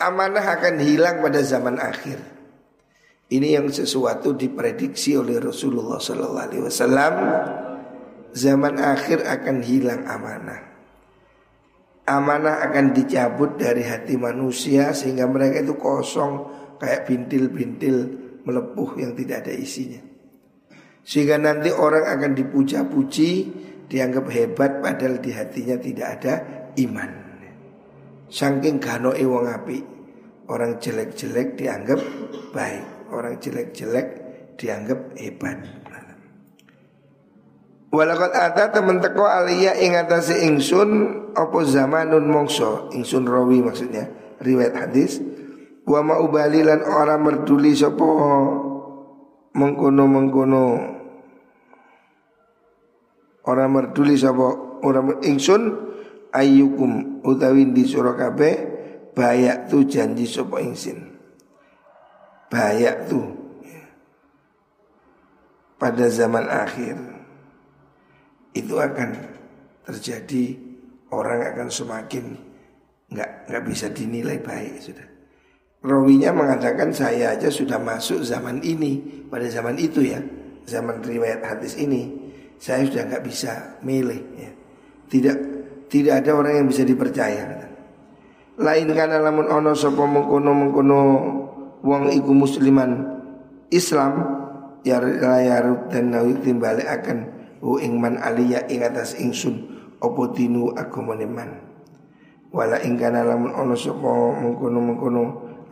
Amanah 0.00 0.56
akan 0.56 0.80
hilang 0.80 1.20
pada 1.20 1.44
zaman 1.44 1.76
akhir. 1.76 2.16
Ini 3.28 3.60
yang 3.60 3.68
sesuatu 3.68 4.32
diprediksi 4.32 5.20
oleh 5.20 5.36
Rasulullah 5.36 6.00
Sallallahu 6.00 6.44
Alaihi 6.48 6.64
Wasallam. 6.64 7.14
Zaman 8.34 8.80
akhir 8.80 9.20
akan 9.20 9.56
hilang 9.62 10.02
amanah. 10.08 10.60
Amanah 12.08 12.64
akan 12.68 12.96
dicabut 12.96 13.60
dari 13.60 13.84
hati 13.86 14.16
manusia 14.16 14.96
sehingga 14.96 15.28
mereka 15.28 15.60
itu 15.60 15.76
kosong 15.76 16.32
kayak 16.80 17.04
bintil-bintil 17.04 17.96
melepuh 18.42 18.90
yang 19.00 19.12
tidak 19.12 19.46
ada 19.46 19.52
isinya. 19.54 20.13
Sehingga 21.04 21.36
nanti 21.36 21.68
orang 21.68 22.08
akan 22.08 22.32
dipuja-puji, 22.32 23.30
dianggap 23.86 24.24
hebat 24.32 24.80
padahal 24.80 25.20
di 25.20 25.30
hatinya 25.36 25.76
tidak 25.76 26.08
ada 26.20 26.34
iman. 26.80 27.10
Saking 28.32 28.80
gano 28.80 29.12
wong 29.12 29.46
api, 29.46 29.78
orang 30.48 30.80
jelek-jelek 30.80 31.60
dianggap 31.60 32.00
baik, 32.50 33.12
orang 33.12 33.36
jelek-jelek 33.38 34.06
dianggap 34.56 35.12
hebat. 35.20 35.84
Walakot 37.94 38.34
ada 38.34 38.74
temen 38.74 38.98
teko 38.98 39.22
alia 39.22 39.78
ing 39.78 39.94
atase 39.94 40.42
ingsun 40.42 40.90
apa 41.30 41.62
zamanun 41.62 42.26
mongso 42.26 42.90
ingsun 42.90 43.22
rawi 43.22 43.62
maksudnya 43.62 44.10
riwayat 44.42 44.74
hadis 44.74 45.22
wa 45.86 46.02
ma 46.02 46.18
ubalilan 46.18 46.82
ora 46.82 47.14
merduli 47.14 47.70
sapa 47.70 48.02
mengkono 49.54 50.04
mengkono 50.10 50.64
Orang 53.44 53.76
merduli 53.76 54.16
sapa 54.16 54.80
orang 54.80 55.20
ingsun 55.20 55.62
ayyukum 56.32 57.20
utawi 57.20 57.68
di 57.76 57.84
sura 57.84 58.16
kabeh 58.16 58.54
bayak 59.12 59.68
tu 59.68 59.84
janji 59.84 60.24
sapa 60.24 60.64
ingsin. 60.64 61.12
Bayak 62.48 63.08
tu 63.12 63.20
pada 65.76 66.08
zaman 66.08 66.48
akhir 66.48 66.96
itu 68.54 68.74
akan 68.78 69.10
terjadi 69.84 70.56
orang 71.12 71.40
akan 71.52 71.68
semakin 71.68 72.24
nggak 73.12 73.30
nggak 73.50 73.64
bisa 73.68 73.92
dinilai 73.92 74.40
baik 74.40 74.80
sudah. 74.80 75.08
Rawinya 75.84 76.32
mengatakan 76.32 76.96
saya 76.96 77.36
aja 77.36 77.52
sudah 77.52 77.76
masuk 77.76 78.24
zaman 78.24 78.64
ini 78.64 79.04
pada 79.28 79.44
zaman 79.52 79.76
itu 79.76 80.00
ya 80.00 80.24
zaman 80.64 81.04
riwayat 81.04 81.44
hadis 81.44 81.76
ini 81.76 82.13
saya 82.58 82.86
sudah 82.86 83.06
nggak 83.08 83.24
bisa 83.24 83.80
milih 83.84 84.20
ya. 84.38 84.50
Tidak 85.10 85.36
tidak 85.88 86.14
ada 86.24 86.30
orang 86.34 86.64
yang 86.64 86.66
bisa 86.66 86.82
dipercaya. 86.82 87.70
Lain 88.58 88.88
karena 88.94 89.18
lamun 89.18 89.50
ono 89.50 89.74
sopo 89.74 90.06
mengkono 90.06 90.50
mengkono 90.54 91.00
wong 91.82 92.10
iku 92.14 92.32
musliman 92.32 93.18
Islam 93.74 94.12
ya 94.86 95.02
layarut 95.02 95.90
dan 95.90 96.14
nawi 96.14 96.38
timbali 96.38 96.86
akan 96.86 97.18
hu 97.64 97.80
ingman 97.82 98.20
aliyah 98.20 98.68
ing 98.70 98.84
atas 98.84 99.18
ingsun 99.18 99.74
opo 99.98 100.30
dinu 100.30 100.70
agomoneman 100.76 101.64
wala 102.54 102.78
ing 102.86 103.00
lamun 103.00 103.50
ono 103.50 103.74
sopo 103.74 104.36
mengkono 104.38 104.78
mengkono 104.78 105.22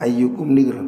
ayyukum 0.03 0.51
nigro 0.51 0.83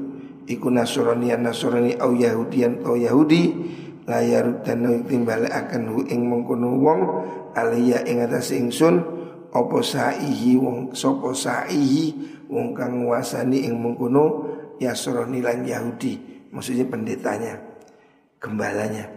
iku 0.51 0.69
nasrani 0.73 1.31
nasrani 1.39 1.95
au 2.01 2.17
yahudian 2.17 2.83
au 2.83 2.99
yahudi 2.99 3.55
layar 4.04 4.61
dan 4.64 4.84
timbale 5.08 5.49
akan 5.49 5.82
hu 5.88 5.99
ing 6.08 6.28
mengkono 6.28 6.76
wong 6.76 7.00
alaya 7.56 8.04
ing 8.04 8.20
atas 8.20 8.52
ingsun 8.52 9.00
opo 9.54 9.80
saihi 9.80 10.60
wong 10.60 10.93
sopo 10.93 11.32
saihi 11.32 12.12
wong 12.50 12.76
kang 12.76 13.06
nguasani 13.06 13.64
ing 13.64 13.80
mengkono 13.80 14.54
yasroni 14.82 15.40
lan 15.40 15.64
Yahudi. 15.64 16.47
Maksudnya 16.54 16.86
pendetanya 16.86 17.58
gembalanya. 18.38 19.10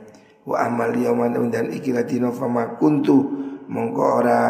Wa 0.48 0.64
amal 0.64 0.96
yaman 0.96 1.52
dan 1.52 1.70
ikilatino 1.76 2.32
fama 2.32 2.80
kuntu 2.80 3.20
mongko 3.68 4.04
ora 4.24 4.42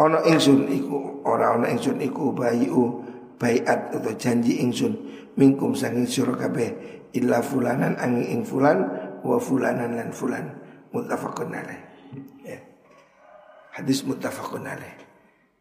ono 0.00 0.24
ingsun 0.24 0.64
iku 0.72 1.20
ora 1.28 1.52
ono 1.52 1.68
ingsun 1.68 2.00
iku 2.00 2.32
bayu 2.32 3.04
bayat 3.36 3.92
atau 3.92 4.12
janji 4.16 4.64
ingsun 4.64 4.96
mingkum 5.36 5.76
sanging 5.76 6.08
sira 6.08 6.32
kabeh 6.32 6.95
illa 7.14 7.44
fulanan 7.44 7.94
angin 8.00 8.40
ing 8.40 8.42
fulan 8.42 8.82
wa 9.22 9.38
fulanan 9.38 9.94
lan 9.94 10.10
fulan 10.10 10.46
muttafaqun 10.90 11.50
alaih. 11.52 11.80
Ya. 12.42 12.58
Hadis 13.76 14.02
muttafaqun 14.02 14.64
alaih. 14.64 14.94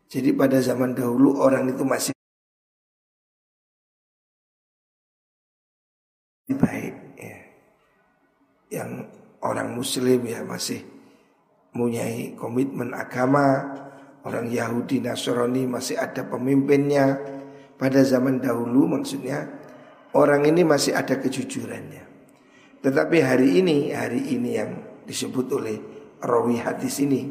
Jadi 0.08 0.32
pada 0.32 0.62
zaman 0.62 0.96
dahulu 0.96 1.42
orang 1.42 1.68
itu 1.70 1.84
masih 1.84 2.14
baik 6.56 6.96
ya. 7.20 7.38
Yang 8.82 8.90
orang 9.42 9.70
muslim 9.74 10.20
ya 10.24 10.46
masih 10.46 10.86
mempunyai 11.76 12.38
komitmen 12.40 12.96
agama, 12.96 13.76
orang 14.24 14.48
Yahudi 14.48 15.04
Nasrani 15.04 15.68
masih 15.68 16.00
ada 16.00 16.24
pemimpinnya. 16.24 17.20
Pada 17.76 18.00
zaman 18.08 18.40
dahulu 18.40 18.88
maksudnya 18.88 19.52
orang 20.16 20.48
ini 20.48 20.64
masih 20.64 20.96
ada 20.96 21.20
kejujurannya. 21.20 22.04
Tetapi 22.80 23.18
hari 23.20 23.60
ini, 23.60 23.92
hari 23.92 24.24
ini 24.32 24.50
yang 24.56 24.72
disebut 25.04 25.46
oleh 25.52 25.78
rawi 26.24 26.62
hadis 26.62 27.04
ini, 27.04 27.28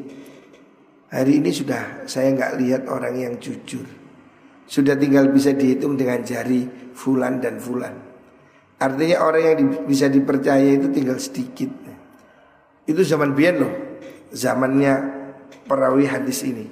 hari 1.09 1.41
ini 1.41 1.49
sudah 1.49 2.05
saya 2.05 2.31
nggak 2.35 2.53
lihat 2.61 2.83
orang 2.87 3.15
yang 3.17 3.33
jujur. 3.41 3.83
Sudah 4.65 4.97
tinggal 4.97 5.29
bisa 5.29 5.53
dihitung 5.53 5.93
dengan 5.97 6.25
jari 6.25 6.65
fulan 6.93 7.37
dan 7.37 7.61
fulan. 7.61 7.93
Artinya 8.81 9.23
orang 9.23 9.41
yang 9.45 9.57
di, 9.61 9.65
bisa 9.87 10.09
dipercaya 10.09 10.75
itu 10.75 10.89
tinggal 10.91 11.21
sedikit. 11.21 11.69
Itu 12.85 13.01
zaman 13.01 13.33
biar 13.33 13.55
loh, 13.61 13.73
zamannya 14.33 14.93
perawi 15.65 16.05
hadis 16.05 16.43
ini. 16.45 16.65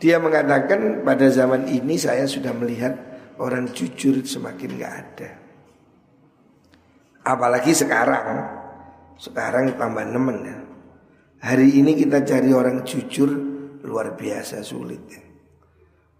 Dia 0.00 0.16
mengatakan 0.16 1.04
pada 1.04 1.28
zaman 1.28 1.68
ini 1.68 2.00
saya 2.00 2.24
sudah 2.24 2.56
melihat 2.56 3.09
orang 3.40 3.72
jujur 3.72 4.20
semakin 4.20 4.70
gak 4.76 4.94
ada. 4.94 5.30
Apalagi 7.24 7.72
sekarang, 7.72 8.44
sekarang 9.16 9.76
tambah 9.80 10.04
nemen 10.04 10.38
ya. 10.44 10.58
Hari 11.40 11.80
ini 11.80 11.96
kita 11.96 12.20
cari 12.20 12.52
orang 12.52 12.84
jujur 12.84 13.32
luar 13.80 14.12
biasa 14.12 14.60
sulit 14.60 15.02
ya. 15.08 15.24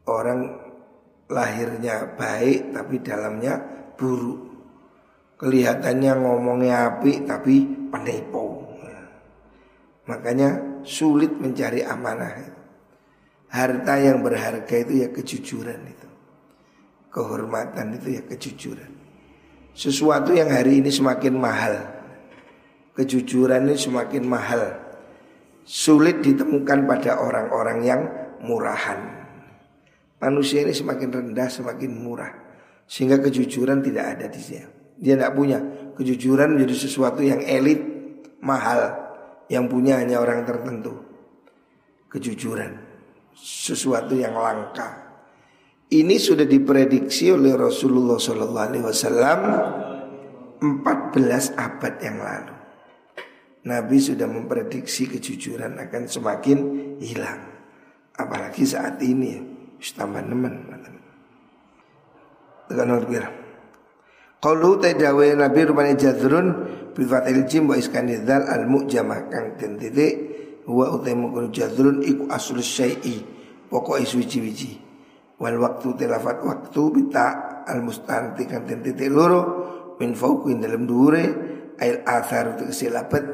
Orang 0.09 0.49
lahirnya 1.29 2.17
baik 2.17 2.73
tapi 2.73 3.05
dalamnya 3.05 3.61
buruk. 4.01 4.49
Kelihatannya 5.37 6.13
ngomongnya 6.21 6.77
api 6.89 7.25
tapi 7.25 7.65
penipu. 7.89 8.65
Ya. 8.81 9.01
Makanya 10.09 10.49
sulit 10.85 11.37
mencari 11.37 11.85
amanah. 11.85 12.61
Harta 13.49 13.95
yang 14.01 14.25
berharga 14.25 14.77
itu 14.85 15.05
ya 15.05 15.09
kejujuran 15.13 15.81
itu 15.85 16.10
kehormatan 17.11 17.99
itu 17.99 18.18
ya 18.18 18.23
kejujuran. 18.25 18.90
Sesuatu 19.75 20.35
yang 20.35 20.51
hari 20.51 20.83
ini 20.83 20.90
semakin 20.90 21.35
mahal. 21.38 21.75
Kejujuran 22.94 23.70
ini 23.70 23.79
semakin 23.79 24.23
mahal. 24.27 24.62
Sulit 25.62 26.23
ditemukan 26.27 26.90
pada 26.90 27.23
orang-orang 27.23 27.79
yang 27.87 28.01
murahan. 28.42 28.99
Manusia 30.20 30.66
ini 30.66 30.75
semakin 30.75 31.09
rendah, 31.09 31.49
semakin 31.49 31.90
murah. 31.96 32.33
Sehingga 32.90 33.23
kejujuran 33.23 33.81
tidak 33.81 34.18
ada 34.18 34.27
di 34.27 34.40
sini. 34.42 34.66
Dia 34.99 35.16
tidak 35.16 35.33
punya. 35.33 35.59
Kejujuran 35.96 36.59
menjadi 36.59 36.77
sesuatu 36.77 37.23
yang 37.23 37.40
elit, 37.40 37.81
mahal. 38.42 38.90
Yang 39.49 39.64
punya 39.70 40.03
hanya 40.03 40.20
orang 40.20 40.44
tertentu. 40.44 40.92
Kejujuran. 42.11 42.77
Sesuatu 43.33 44.12
yang 44.18 44.35
langka. 44.37 45.10
Ini 45.90 46.22
sudah 46.22 46.46
diprediksi 46.46 47.35
oleh 47.35 47.59
Rasulullah 47.59 48.14
Sallallahu 48.14 48.66
Alaihi 48.70 48.85
Wasallam 48.87 49.40
14 50.62 51.59
abad 51.59 51.94
yang 51.98 52.22
lalu. 52.22 52.55
Nabi 53.66 53.98
sudah 53.98 54.31
memprediksi 54.31 55.11
kejujuran 55.11 55.74
akan 55.83 56.07
semakin 56.07 56.59
hilang. 57.03 57.42
Apalagi 58.14 58.62
saat 58.62 59.03
ini 59.03 59.35
ya, 59.35 59.42
tambah 59.98 60.22
nemen. 60.22 60.70
Tekan. 62.70 63.03
Kalau 64.38 64.79
tadawe 64.79 65.26
Nabi 65.35 65.59
rupanya 65.66 65.98
jadrun 65.98 66.70
bifatil 66.94 67.42
jim 67.50 67.66
wa 67.66 67.74
iskanidzal 67.74 68.46
al 68.46 68.70
mujamah 68.70 69.26
kang 69.26 69.59
den 69.59 69.74
titik 69.74 70.14
wa 70.70 70.87
utai 70.94 71.18
mukun 71.18 71.50
jadrun 71.50 71.98
iku 72.07 72.31
aslus 72.31 72.79
syai'i 72.79 73.26
pokok 73.68 73.98
isu 74.00 74.22
wiji-wiji 74.22 74.89
wal 75.40 75.57
waktu 75.57 75.96
tilafat 75.96 76.44
waktu 76.44 76.83
bita 76.92 77.26
al 77.64 77.81
mustanti 77.81 78.44
kan 78.44 78.68
titik 78.68 79.09
loro 79.09 79.42
min 79.96 80.12
fauqin 80.12 80.61
dalam 80.61 80.85
dure 80.85 81.24
ail 81.81 82.05
athar 82.05 82.61
itu 82.61 82.68
kesilapat 82.68 83.24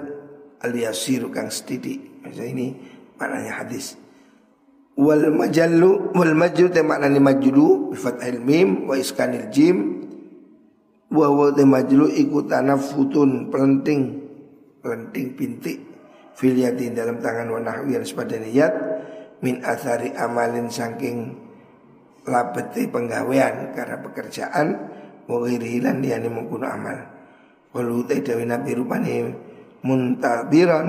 aliasiru 0.62 1.34
kang 1.34 1.50
setidik. 1.50 2.22
Maksudnya 2.22 2.46
ini 2.46 2.66
maknanya 3.18 3.62
hadis. 3.62 3.98
Wal 4.96 5.28
majallu 5.34 6.14
wal 6.16 6.32
majlu 6.32 6.72
te 6.72 6.80
maknanya 6.80 7.20
majlu 7.20 7.92
bi 7.92 7.96
fathil 7.98 8.40
mim 8.40 8.88
wa 8.88 8.96
iskanil 8.96 9.52
jim 9.52 10.08
wa 11.12 11.28
wa 11.28 11.52
te 11.52 11.66
majlu 11.68 12.08
iku 12.08 12.48
tanafutun 12.48 13.52
pelenting 13.52 14.24
pelenting 14.80 15.36
bintik 15.36 15.78
filiatin 16.32 16.96
dalam 16.96 17.20
tangan 17.20 17.50
wa 17.52 17.60
nahwi 17.60 17.98
sepada 18.00 18.40
niat 18.40 18.72
min 19.44 19.60
athari 19.60 20.16
amalin 20.16 20.72
saking 20.72 21.45
labete 22.26 22.90
penggawean 22.90 23.72
karena 23.72 23.96
pekerjaan 24.02 24.66
wa 25.26 25.36
ghairihi 25.42 25.82
dia 26.02 26.18
ini 26.18 26.28
mengkuno 26.30 26.66
amal 26.66 26.98
walu 27.74 28.06
te 28.06 28.22
dawe 28.22 28.42
nabi 28.42 28.74
rupane 28.74 29.14
muntabiran 29.82 30.86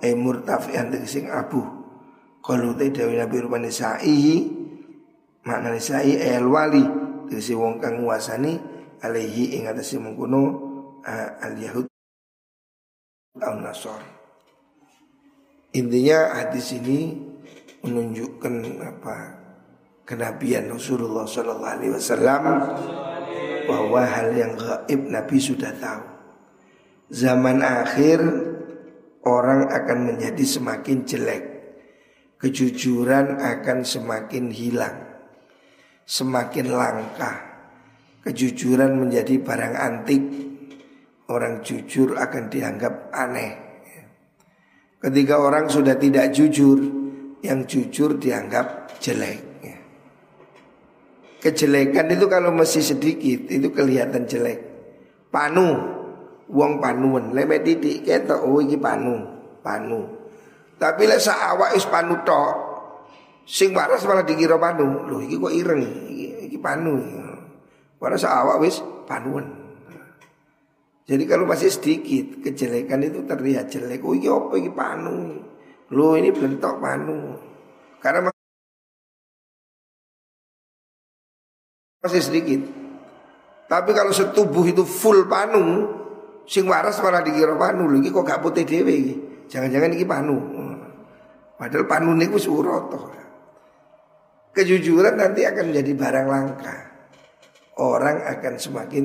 e 0.00 0.12
murtafian 0.12 0.92
sing 1.08 1.28
abu 1.32 1.64
kalau 2.44 2.76
te 2.76 2.92
dawe 2.92 3.08
Nabi 3.08 3.40
rupane 3.40 3.72
sa'i 3.72 4.44
maknane 5.48 5.80
sa'i 5.80 6.20
el 6.20 6.44
wali 6.44 6.84
tegese 7.32 7.56
wong 7.56 7.80
kang 7.80 8.04
nguasani 8.04 8.60
alaihi 9.00 9.56
ing 9.56 9.64
atase 9.64 9.96
mengkono 9.96 10.42
uh, 11.00 11.28
al 11.40 11.56
yahud 11.56 11.88
al 13.40 13.64
nasor. 13.64 14.00
Intinya 15.72 16.36
hadis 16.36 16.76
ini 16.76 17.16
menunjukkan 17.80 18.54
apa 18.80 19.43
kenabian 20.04 20.68
Rasulullah 20.68 21.24
Sallallahu 21.24 21.74
Alaihi 21.80 21.92
Wasallam 21.92 22.44
bahwa 23.64 24.00
hal 24.04 24.28
yang 24.36 24.52
gaib 24.56 25.00
Nabi 25.08 25.36
sudah 25.40 25.72
tahu. 25.80 26.04
Zaman 27.12 27.60
akhir 27.60 28.20
orang 29.24 29.68
akan 29.68 29.98
menjadi 30.12 30.44
semakin 30.44 31.04
jelek 31.04 31.54
kejujuran 32.44 33.40
akan 33.40 33.88
semakin 33.88 34.52
hilang, 34.52 35.00
semakin 36.04 36.66
langka. 36.68 37.32
Kejujuran 38.20 39.00
menjadi 39.00 39.40
barang 39.40 39.74
antik. 39.80 40.24
Orang 41.24 41.64
jujur 41.64 42.20
akan 42.20 42.52
dianggap 42.52 43.08
aneh. 43.16 43.52
Ketika 45.00 45.40
orang 45.40 45.72
sudah 45.72 45.96
tidak 45.96 46.36
jujur, 46.36 46.84
yang 47.40 47.64
jujur 47.64 48.20
dianggap 48.20 49.00
jelek. 49.00 49.53
Kejelekan 51.44 52.08
itu 52.08 52.24
kalau 52.24 52.56
masih 52.56 52.80
sedikit 52.80 53.52
itu 53.52 53.68
kelihatan 53.68 54.24
jelek. 54.24 54.64
Panu, 55.28 55.76
wong 56.48 56.80
panuan, 56.80 57.36
lemet 57.36 57.68
didik 57.68 58.00
ketok 58.00 58.48
oh 58.48 58.64
iki 58.64 58.80
panu, 58.80 59.20
panu. 59.60 60.08
Tapi 60.80 61.04
lek 61.04 61.20
sak 61.20 61.36
awak 61.36 61.76
is 61.76 61.84
panu 61.84 62.16
tok. 62.24 62.52
Sing 63.44 63.76
waras 63.76 64.08
malah 64.08 64.24
dikira 64.24 64.56
panu. 64.56 65.04
Loh 65.04 65.20
iki 65.20 65.36
kok 65.36 65.52
ireng 65.52 65.84
iki, 66.48 66.56
panu. 66.56 66.96
Waras 68.00 68.24
awak 68.24 68.64
wis 68.64 68.80
panuan. 69.04 69.44
Jadi 71.04 71.28
kalau 71.28 71.44
masih 71.44 71.68
sedikit 71.68 72.40
kejelekan 72.40 73.04
itu 73.04 73.20
terlihat 73.28 73.68
jelek. 73.68 74.00
Oh 74.00 74.16
iki 74.16 74.32
apa 74.32 74.54
iki 74.56 74.72
panu. 74.72 75.44
Loh 75.92 76.16
ini 76.16 76.32
bentuk 76.32 76.80
panu. 76.80 77.36
Karena 78.00 78.33
masih 82.04 82.20
sedikit. 82.20 82.60
Tapi 83.64 83.90
kalau 83.96 84.12
setubuh 84.12 84.60
itu 84.68 84.84
full 84.84 85.24
panu, 85.24 85.88
sing 86.44 86.68
waras 86.68 87.00
malah 87.00 87.24
dikira 87.24 87.56
panu. 87.56 87.88
Iki 87.88 88.12
kok 88.12 88.24
gak 88.28 88.44
putih 88.44 88.68
dewe. 88.68 89.16
Jangan-jangan 89.48 89.90
ini 89.96 90.04
panu. 90.04 90.36
Padahal 91.56 91.88
panu 91.88 92.12
niku 92.12 92.36
suroto. 92.36 93.08
Kejujuran 94.52 95.16
nanti 95.16 95.48
akan 95.48 95.72
menjadi 95.72 95.92
barang 95.96 96.26
langka. 96.28 96.76
Orang 97.80 98.22
akan 98.22 98.54
semakin 98.60 99.04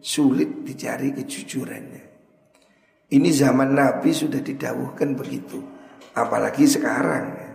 sulit 0.00 0.64
dicari 0.64 1.12
kejujurannya. 1.14 2.02
Ini 3.10 3.30
zaman 3.36 3.76
Nabi 3.76 4.10
sudah 4.16 4.40
didawuhkan 4.40 5.12
begitu. 5.14 5.60
Apalagi 6.16 6.64
sekarang. 6.66 7.52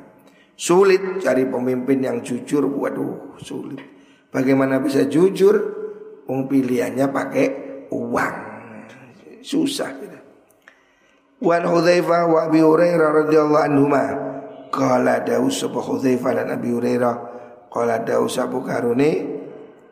Sulit 0.56 1.20
cari 1.20 1.44
pemimpin 1.44 2.00
yang 2.06 2.24
jujur. 2.24 2.64
Waduh 2.70 3.36
sulit. 3.42 3.95
Bagaimana 4.36 4.84
bisa 4.84 5.08
jujur? 5.08 5.56
Wong 6.28 6.52
pilihannya 6.52 7.08
pakai 7.08 7.48
uang. 7.88 8.36
Susah 9.40 9.96
gitu. 9.96 10.20
Wan 11.40 11.64
Hudzaifah 11.64 12.28
wa 12.28 12.40
Abi 12.52 12.60
Hurairah 12.60 13.24
radhiyallahu 13.24 13.64
anhuma. 13.64 14.04
Qala 14.76 15.24
dawu 15.24 15.48
sapa 15.48 15.80
Hudzaifah 15.80 16.36
dan 16.36 16.52
Abi 16.52 16.76
Hurairah. 16.76 17.16
Qala 17.72 18.04
dawu 18.04 18.28
sapa 18.28 18.60
karune. 18.60 19.40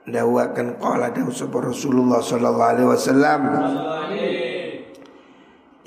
Dawakan 0.03 0.75
qala 0.75 1.07
dawu 1.15 1.31
sapa 1.31 1.63
Rasulullah 1.63 2.19
sallallahu 2.19 2.67
alaihi 2.75 2.89
wasallam. 2.91 3.41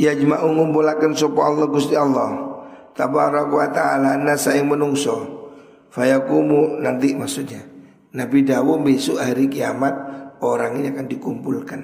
Yajma'u 0.00 0.48
ngumpulaken 0.48 1.12
sapa 1.12 1.40
Allah 1.44 1.66
Gusti 1.68 1.92
Allah. 1.92 2.56
Tabaraka 2.96 3.52
wa 3.52 3.68
taala 3.68 4.16
nasa 4.16 4.56
menungso. 4.64 5.44
Fayakumu 5.92 6.80
nanti 6.80 7.12
maksudnya 7.12 7.75
Nabi 8.16 8.48
dawu 8.48 8.80
besok 8.80 9.20
hari 9.20 9.52
kiamat 9.52 9.92
orang 10.40 10.80
ini 10.80 10.88
akan 10.88 11.06
dikumpulkan 11.06 11.80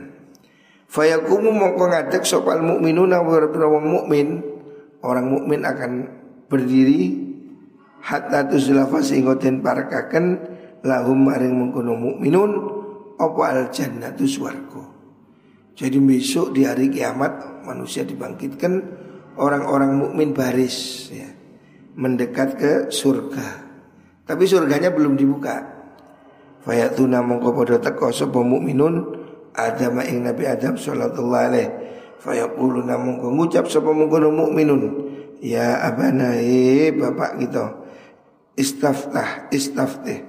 Fayakumu 0.92 1.56
mongko 1.56 1.88
ngadek 1.88 2.28
sopal 2.28 2.60
wa 2.60 2.76
wong 2.76 3.84
mukmin 3.88 4.44
orang 5.00 5.24
mukmin 5.24 5.64
akan 5.64 6.04
berdiri 6.52 7.16
hatta 8.04 8.44
tuzlafa 8.44 9.00
sehingga 9.00 9.40
den 9.40 9.64
parakaken 9.64 10.36
lahum 10.84 11.32
maring 11.32 11.56
mengkono 11.56 11.96
mukminun 11.96 12.50
apa 13.16 13.42
al 13.48 13.60
jannatu 13.72 14.28
swarga. 14.28 14.84
Jadi 15.72 15.96
besok 15.96 16.52
di 16.52 16.68
hari 16.68 16.92
kiamat 16.92 17.64
manusia 17.64 18.04
dibangkitkan 18.04 18.84
orang-orang 19.40 19.96
mukmin 19.96 20.36
baris 20.36 21.08
ya, 21.08 21.32
mendekat 21.96 22.60
ke 22.60 22.72
surga. 22.92 23.64
Tapi 24.28 24.44
surganya 24.44 24.92
belum 24.92 25.16
dibuka. 25.16 25.71
Fayatuna 26.62 27.18
mongko 27.26 27.50
padha 27.58 27.82
teko 27.82 28.14
sapa 28.14 28.38
mukminun? 28.38 29.18
Adam 29.52 30.00
ing 30.06 30.24
Nabi 30.24 30.46
Adam 30.46 30.78
sallallahu 30.78 31.34
alaihi. 31.34 31.70
Fayaqulu 32.22 32.86
namun 32.86 33.18
ngucap 33.18 33.66
sapa 33.66 33.90
mungkono 33.90 34.30
mukminun? 34.30 34.82
Ya 35.42 35.82
abana 35.82 36.38
e 36.38 36.94
bapak 36.94 37.42
kita 37.42 37.64
istaftah 38.54 39.50
istaftih. 39.50 40.22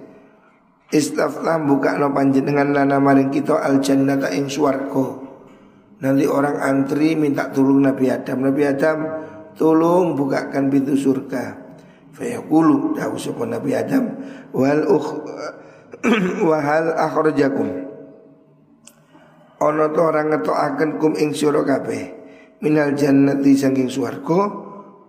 Istaftah 0.89 1.62
buka 1.62 2.02
no 2.02 2.10
panjenengan 2.10 2.74
lana 2.74 2.98
maring 2.98 3.30
kita 3.30 3.62
al 3.62 3.78
jannata 3.78 4.34
ing 4.34 4.50
swarga. 4.50 5.22
Nanti 6.02 6.26
orang 6.26 6.58
antri 6.58 7.13
minta 7.13 7.54
tolong 7.54 7.86
Nabi 7.86 8.10
Adam. 8.10 8.41
Nabi 8.41 8.62
Adam 8.65 8.98
tolong 9.54 10.17
bukakan 10.17 10.74
pintu 10.74 10.98
surga. 10.98 11.62
Fayaqulu 12.17 12.98
dawu 12.98 13.22
sapa 13.22 13.46
Nabi 13.46 13.78
Adam? 13.78 14.17
Wal 14.50 14.82
ukh 14.89 15.30
wahal 16.49 16.91
akhrajakum? 16.99 17.69
Ono 19.63 19.85
to 19.95 20.01
orang 20.03 20.27
ngetokaken 20.35 20.99
kum 20.99 21.15
ing 21.15 21.31
sira 21.31 21.63
kabeh. 21.63 22.21
Minal 22.59 22.95
jannati 22.95 23.55
saking 23.55 23.87
swarga 23.87 24.51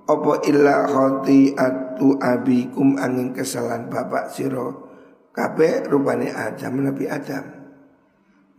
apa 0.06 0.32
illa 0.46 0.86
khati'atu 0.86 2.18
abikum 2.22 2.98
angin 2.98 3.34
kesalahan 3.34 3.90
bapak 3.90 4.30
sira 4.30 4.70
kabeh 5.34 5.90
rupane 5.90 6.30
Adam 6.30 6.86
Nabi 6.86 7.04
Adam. 7.10 7.44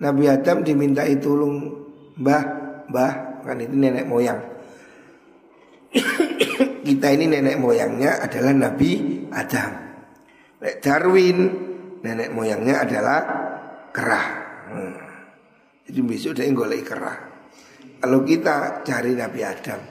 Nabi 0.03 0.23
Adam 0.27 0.57
dimintai 0.67 1.15
tolong 1.23 1.71
Mbah 2.19 2.43
Mbah 2.91 3.13
kan 3.47 3.63
itu 3.63 3.75
nenek 3.75 4.03
moyang. 4.03 4.39
Kita 6.85 7.07
ini 7.15 7.31
nenek 7.31 7.55
moyangnya 7.55 8.19
adalah 8.19 8.51
Nabi 8.51 9.23
Adam. 9.31 9.71
Darwin 10.83 11.64
nenek 12.05 12.29
moyangnya 12.29 12.85
adalah 12.85 13.19
kerah 13.89 14.27
hmm. 14.69 15.05
Jadi 15.85 15.99
besok 16.01 16.33
dia 16.33 16.49
golek 16.49 16.81
kerah. 16.81 17.17
Kalau 18.01 18.25
kita 18.25 18.81
cari 18.81 19.13
Nabi 19.13 19.41
Adam, 19.45 19.81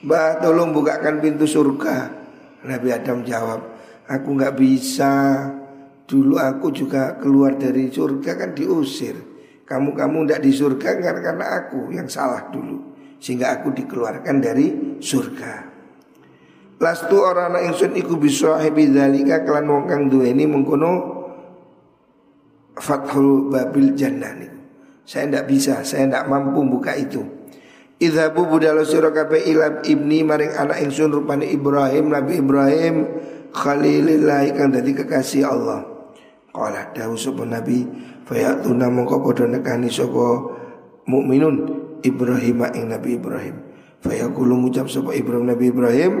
Mbak 0.00 0.30
tolong 0.40 0.72
bukakan 0.72 1.20
pintu 1.20 1.44
surga. 1.44 2.08
Nabi 2.64 2.88
Adam 2.88 3.20
jawab, 3.20 3.60
aku 4.08 4.28
nggak 4.32 4.54
bisa. 4.56 5.12
Dulu 6.08 6.36
aku 6.36 6.72
juga 6.72 7.16
keluar 7.20 7.56
dari 7.56 7.88
surga 7.92 8.36
kan 8.36 8.50
diusir. 8.56 9.16
Kamu-kamu 9.64 10.28
tidak 10.28 10.40
di 10.44 10.52
surga 10.52 10.88
karena, 11.00 11.46
aku 11.64 11.92
yang 11.94 12.08
salah 12.08 12.48
dulu. 12.52 12.92
Sehingga 13.22 13.60
aku 13.60 13.72
dikeluarkan 13.72 14.36
dari 14.42 14.98
surga. 15.00 15.72
Lastu 16.82 17.14
orang 17.22 17.54
ingsun 17.62 17.94
iku 17.94 18.18
bisa 18.18 18.58
dalika 18.58 19.46
kelan 19.46 19.70
wong 19.70 19.84
kang 19.86 20.10
duweni 20.10 20.50
mengkono 20.50 21.21
fathul 22.76 23.52
babil 23.52 23.92
jannah 23.96 24.32
nih. 24.36 24.52
Saya 25.02 25.28
tidak 25.28 25.44
bisa, 25.50 25.74
saya 25.82 26.06
tidak 26.08 26.24
mampu 26.30 26.62
buka 26.62 26.94
itu. 26.94 27.20
Idhabu 28.02 28.50
budalo 28.50 28.82
sira 28.82 29.14
kabeh 29.14 29.46
ila 29.54 29.82
ibni 29.86 30.26
maring 30.26 30.58
anak 30.58 30.82
ingsun 30.82 31.14
rupane 31.14 31.46
Ibrahim 31.46 32.10
Nabi 32.10 32.42
Ibrahim 32.42 32.94
Khalilillah 33.54 34.42
kang 34.58 34.74
dadi 34.74 34.90
kekasih 34.90 35.46
Allah. 35.46 35.86
Qala 36.50 36.90
dawu 36.90 37.14
sapa 37.14 37.46
Nabi 37.46 37.86
fayatuna 38.26 38.90
mongko 38.90 39.22
padha 39.22 39.46
nekani 39.46 39.86
sapa 39.86 40.50
mukminun 41.06 41.56
Ibrahim 42.02 42.58
ing 42.74 42.84
Nabi 42.90 43.10
Ibrahim. 43.22 43.56
Fayaqulu 44.02 44.66
ngucap 44.66 44.90
sapa 44.90 45.14
Ibrahim 45.14 45.46
Nabi 45.46 45.70
Ibrahim 45.70 46.12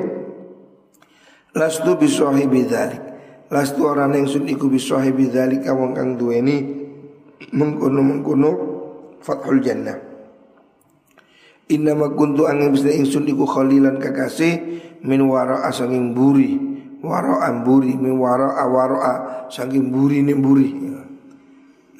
Lastu 1.52 2.00
bi 2.00 2.08
sahibi 2.08 2.64
dzalik. 2.64 3.11
Lastu 3.52 3.84
orang 3.84 4.16
yang 4.16 4.24
sun 4.24 4.48
iku 4.48 4.72
bi 4.72 4.80
sahibi 4.80 5.28
dzalik 5.28 5.68
wong 5.68 5.92
kang 5.92 6.16
duweni 6.16 6.88
mengkono-mengkono 7.52 8.50
fathul 9.20 9.60
jannah. 9.60 10.00
Inna 11.68 11.92
ma 11.92 12.08
kuntu 12.16 12.48
angin 12.48 12.72
bisa 12.72 12.88
ingsun 12.88 13.28
iku 13.28 13.44
khalilan 13.44 14.00
kekasih 14.00 14.52
min 15.04 15.20
wara 15.28 15.68
asanging 15.68 16.16
buri 16.16 16.56
wara 17.04 17.44
amburi 17.44 17.92
min 17.92 18.16
wara 18.16 18.56
awara 18.56 19.44
saking 19.52 19.92
buri 19.92 20.24
ni 20.24 20.32
buri 20.32 20.68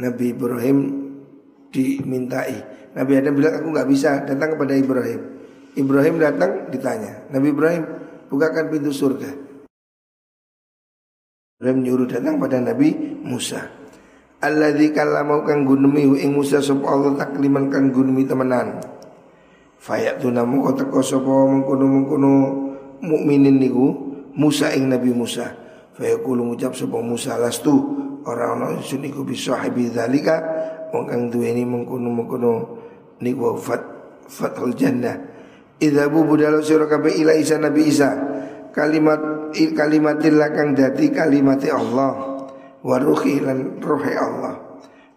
Nabi 0.00 0.32
Ibrahim 0.32 0.78
dimintai. 1.68 2.56
Nabi 2.96 3.12
Adam 3.20 3.32
bilang 3.36 3.60
aku 3.60 3.68
nggak 3.76 3.88
bisa 3.92 4.24
datang 4.24 4.56
kepada 4.56 4.72
Ibrahim. 4.72 5.20
Ibrahim 5.76 6.16
datang 6.16 6.72
ditanya 6.72 7.28
Nabi 7.28 7.52
Ibrahim 7.52 7.84
bukakan 8.32 8.72
pintu 8.72 8.88
surga 8.88 9.41
Ibrahim 11.62 11.86
nyuruh 11.86 12.10
datang 12.10 12.42
pada 12.42 12.58
Nabi 12.58 12.90
Musa 13.22 13.62
Alladzi 14.42 14.90
kallamau 14.90 15.46
kang 15.46 15.62
gunemi 15.62 16.10
ing 16.18 16.34
Musa 16.34 16.58
sub 16.58 16.82
Allah 16.82 17.14
takliman 17.14 17.70
kang 17.70 17.94
gunemi 17.94 18.26
temenan 18.26 18.82
Fayak 19.78 20.18
tu 20.18 20.34
namu 20.34 20.66
kau 20.66 20.74
teko 20.74 20.98
sopo 21.02 21.46
mengkuno 21.46 21.86
mengkuno 21.86 22.32
mukminin 23.02 23.62
niku 23.62 23.90
Musa 24.38 24.70
ing 24.78 24.90
Nabi 24.90 25.10
Musa. 25.10 25.54
Fayak 25.98 26.22
kulu 26.22 26.54
ngucap 26.54 26.70
sopo 26.74 27.02
Musa 27.02 27.34
lastu 27.34 27.74
orang 28.22 28.78
isun 28.78 29.02
niku 29.02 29.26
bisa 29.26 29.58
habi 29.58 29.90
dalika 29.90 30.38
wong 30.94 31.10
kang 31.10 31.22
duweni 31.34 31.66
mengkuno 31.66 32.08
mengkuno 32.14 32.52
niku 33.22 33.58
fat 33.58 33.82
fathul 34.30 34.70
jannah. 34.78 35.18
Idza 35.82 36.06
bu 36.06 36.30
budalo 36.30 36.62
sira 36.62 36.86
ila 36.86 37.34
Isa 37.34 37.58
Nabi 37.58 37.82
Isa 37.90 38.10
kalimat 38.70 39.18
kalimatil 39.52 40.40
kang 40.52 40.72
dadi 40.74 41.12
kalimat 41.12 41.62
Allah. 41.68 42.12
Wa 42.82 42.96
ruhi 42.98 43.38
lan 43.38 43.78
ruhi 43.78 44.14
Allah. 44.16 44.58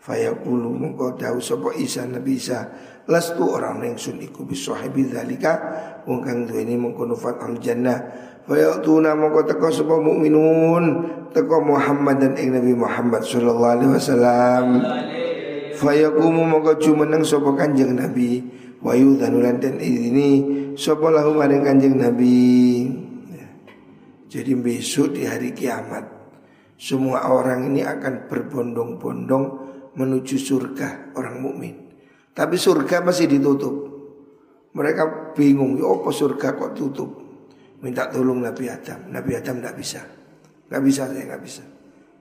Fayaqulu 0.05 0.69
mengko 0.69 1.17
dawu 1.17 1.41
sapa 1.41 1.73
Isa 1.81 2.05
Nabi 2.05 2.37
Isa 2.37 2.61
Lastu 3.05 3.45
orang 3.45 3.85
yang 3.85 3.97
sun 4.01 4.17
iku 4.17 4.41
bisahibi 4.49 5.05
dzalika 5.05 5.53
wong 6.09 6.25
kang 6.25 6.49
duweni 6.49 6.73
mengkono 6.73 7.13
fathul 7.13 7.61
jannah. 7.61 8.01
Wa 8.49 8.57
ya'tuna 8.57 9.13
mongko 9.13 9.45
teko 9.45 9.69
sapa 9.69 10.01
mukminun 10.01 10.85
teko 11.29 11.61
Muhammad 11.61 12.17
dan 12.17 12.33
ing 12.33 12.57
Nabi 12.57 12.73
Muhammad 12.73 13.21
sallallahu 13.21 13.73
alaihi 13.77 13.91
wasallam. 13.93 14.65
Fayaqumu 15.77 16.49
mongko 16.49 16.81
jumeneng 16.81 17.21
sapa 17.21 17.53
Kanjeng 17.53 17.93
Nabi. 17.93 18.41
Wa 18.81 18.97
yudhanulan 18.97 19.61
dan 19.61 19.77
ini 19.77 20.29
sapa 20.73 21.05
lahu 21.13 21.37
maring 21.37 21.61
Kanjeng 21.61 22.01
Nabi 22.01 22.89
jadi 24.25 24.51
besok 24.57 25.15
di 25.15 25.23
hari 25.29 25.53
kiamat 25.53 26.15
semua 26.75 27.31
orang 27.31 27.71
ini 27.71 27.87
akan 27.87 28.27
berbondong-bondong 28.27 29.45
menuju 29.95 30.35
surga 30.35 31.15
orang 31.15 31.39
mukmin. 31.39 31.75
Tapi 32.35 32.59
surga 32.59 32.99
masih 32.99 33.31
ditutup. 33.31 33.75
Mereka 34.75 35.31
bingung, 35.31 35.79
ya 35.79 35.87
apa 35.87 36.11
surga 36.11 36.51
kok 36.51 36.75
tutup? 36.75 37.09
Minta 37.79 38.11
tolong 38.11 38.43
Nabi 38.43 38.67
Adam. 38.67 39.07
Nabi 39.07 39.31
Adam 39.39 39.63
tidak 39.63 39.75
bisa. 39.79 40.01
Tidak 40.03 40.81
bisa, 40.83 41.01
saya 41.07 41.23
tidak 41.23 41.41
bisa. 41.47 41.63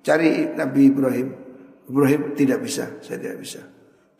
Cari 0.06 0.54
Nabi 0.54 0.80
Ibrahim. 0.86 1.28
Ibrahim 1.90 2.20
tidak 2.38 2.62
bisa, 2.62 2.84
saya 3.02 3.18
tidak 3.18 3.42
bisa. 3.42 3.60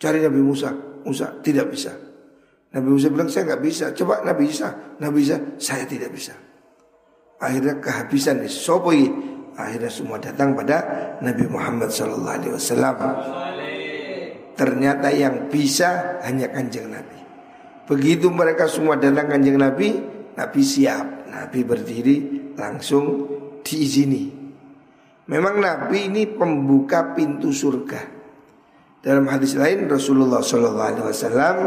Cari 0.03 0.19
Nabi 0.19 0.41
Musa. 0.43 0.75
Musa 1.07 1.39
tidak 1.47 1.71
bisa. 1.71 1.95
Nabi 2.75 2.89
Musa 2.91 3.07
bilang 3.07 3.31
saya 3.31 3.55
nggak 3.55 3.63
bisa. 3.63 3.87
Coba 3.95 4.27
Nabi 4.27 4.51
Isa. 4.51 4.99
Nabi 4.99 5.23
Isa 5.23 5.39
saya 5.63 5.87
tidak 5.87 6.11
bisa. 6.11 6.35
Akhirnya 7.45 7.77
kehabisan 7.77 8.41
di 8.41 8.49
sopoi. 8.49 9.05
Akhirnya 9.55 9.93
semua 9.93 10.19
datang 10.19 10.57
pada 10.57 10.83
Nabi 11.23 11.45
Muhammad 11.47 11.93
Sallallahu 11.93 12.37
Alaihi 12.41 12.53
Wasallam. 12.57 12.97
Ternyata 14.55 15.11
yang 15.11 15.51
bisa 15.51 16.23
hanya 16.23 16.47
kanjeng 16.47 16.87
Nabi 16.87 17.19
Begitu 17.91 18.31
mereka 18.31 18.71
semua 18.71 18.95
datang 18.95 19.27
kanjeng 19.27 19.59
Nabi 19.59 19.99
Nabi 20.39 20.61
siap 20.63 21.27
Nabi 21.27 21.61
berdiri 21.67 22.17
langsung 22.55 23.27
diizini 23.67 24.31
Memang 25.27 25.59
Nabi 25.59 26.07
ini 26.07 26.31
pembuka 26.31 27.19
pintu 27.19 27.51
surga 27.51 27.99
Dalam 29.03 29.27
hadis 29.27 29.59
lain 29.59 29.91
Rasulullah 29.91 30.39
SAW 30.41 31.59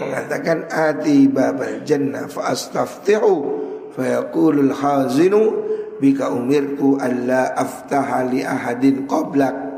mengatakan 0.00 0.64
ati 0.68 1.28
babal 1.28 1.84
jannah 1.84 2.24
fa 2.24 2.56
fa 3.92 4.04
yaqulul 4.06 4.72
hazinu 4.74 5.40
bika 6.00 6.32
umirtu 6.32 6.96
alla 6.96 7.52
aftaha 7.54 8.26
li 8.30 8.40
ahadin 8.40 9.04
qablak 9.04 9.70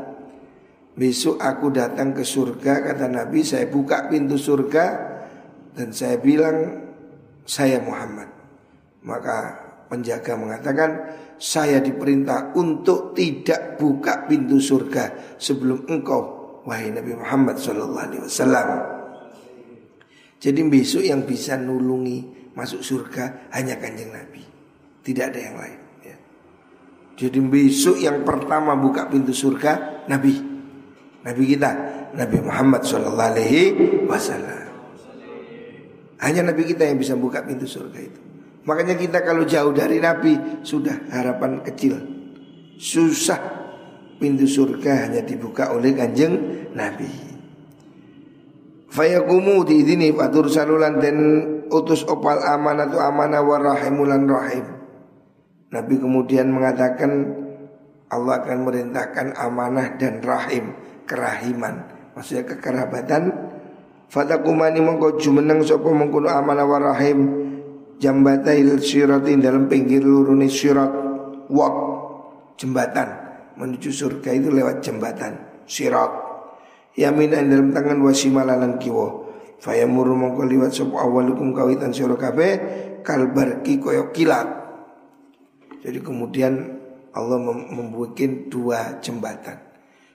Besok 0.93 1.41
aku 1.41 1.73
datang 1.73 2.13
ke 2.13 2.21
surga 2.21 2.85
Kata 2.85 3.09
Nabi 3.09 3.41
saya 3.41 3.65
buka 3.65 4.05
pintu 4.05 4.37
surga 4.37 4.85
Dan 5.73 5.89
saya 5.89 6.21
bilang 6.21 6.85
Saya 7.49 7.81
Muhammad. 7.81 8.29
Maka 9.01 9.37
penjaga 9.89 10.37
mengatakan 10.37 10.89
Saya 11.41 11.81
diperintah 11.81 12.53
untuk 12.53 13.17
tidak 13.17 13.81
buka 13.81 14.29
pintu 14.29 14.61
surga 14.61 15.37
Sebelum 15.41 15.89
engkau 15.89 16.21
Wahai 16.69 16.93
Nabi 16.93 17.17
Muhammad 17.17 17.57
SAW 17.57 18.77
Jadi 20.37 20.59
besok 20.69 21.01
yang 21.01 21.25
bisa 21.25 21.57
nulungi 21.57 22.42
Masuk 22.53 22.85
surga 22.85 23.49
hanya 23.53 23.77
kanjeng 23.81 24.13
Nabi. 24.13 24.45
Tidak 25.03 25.25
ada 25.25 25.39
yang 25.41 25.55
lain 25.57 25.79
ya. 26.05 26.17
Jadi 27.17 27.39
besok 27.41 27.97
yang 27.97 28.21
pertama 28.21 28.77
buka 28.77 29.09
pintu 29.09 29.33
surga 29.33 30.05
Nabi. 30.05 30.33
Nabi 31.23 31.43
kita 31.49 31.69
Nabi 32.13 32.37
Muhammad 32.39 32.85
Wasallam. 34.05 34.63
Hanya 36.23 36.41
Nabi 36.45 36.61
kita 36.63 36.87
yang 36.87 37.01
bisa 37.01 37.17
buka 37.19 37.43
pintu 37.43 37.67
surga 37.67 37.99
itu. 37.99 38.19
Makanya 38.63 38.95
kita 38.95 39.19
kalau 39.27 39.43
jauh 39.43 39.75
dari 39.75 39.99
Nabi 39.99 40.63
sudah 40.63 41.11
harapan 41.11 41.59
kecil. 41.67 41.99
Susah 42.79 43.39
pintu 44.15 44.47
surga 44.47 45.09
hanya 45.09 45.19
dibuka 45.19 45.75
oleh 45.75 45.91
kanjeng 45.91 46.39
Nabi. 46.71 47.11
Fayakumu 48.87 49.67
di 49.67 49.83
ini 49.83 50.13
fatur 50.15 50.47
salulan 50.47 51.01
dan 51.01 51.17
utus 51.73 52.05
opal 52.05 52.37
amanah 52.37 52.85
tu 52.87 53.01
amanah 53.01 53.41
warahimulan 53.41 54.29
rahim. 54.29 54.65
Nabi 55.73 55.97
kemudian 55.97 56.53
mengatakan 56.53 57.41
Allah 58.13 58.45
akan 58.45 58.57
merintahkan 58.69 59.33
amanah 59.33 59.97
dan 59.97 60.21
rahim 60.21 60.77
kerahiman 61.09 61.89
maksudnya 62.13 62.45
kekerabatan. 62.45 63.33
Fatakumani 64.13 64.77
mongko 64.77 65.17
jumeneng 65.17 65.65
sapa 65.65 65.89
mengkono 65.89 66.29
amanah 66.29 66.69
warahim 66.69 67.19
jambatail 67.97 68.77
siratin 68.77 69.41
dalam 69.41 69.65
pinggir 69.65 70.05
lurune 70.05 70.45
sirat 70.45 70.93
wak 71.49 71.75
jembatan. 72.61 73.09
Menuju 73.57 73.89
surga 73.89 74.29
itu 74.37 74.53
lewat 74.53 74.85
jembatan 74.85 75.65
sirat. 75.65 76.13
Yaminan 76.93 77.49
dalam 77.49 77.73
tangan 77.73 77.97
wasimalalan 78.05 78.77
kiwo 78.77 79.22
fayamuru 79.63 80.19
mongko 80.19 80.43
liwat 80.43 80.75
sapa 80.75 80.99
awalukum 80.99 81.55
kawitan 81.55 81.95
sira 81.95 82.19
kabeh 82.19 82.51
kalbarki 82.99 83.79
koyo 83.79 84.11
kilat 84.11 84.45
jadi 85.79 86.03
kemudian 86.03 86.83
Allah 87.15 87.39
membuat 87.45 88.19
dua 88.51 88.99
jembatan 88.99 89.73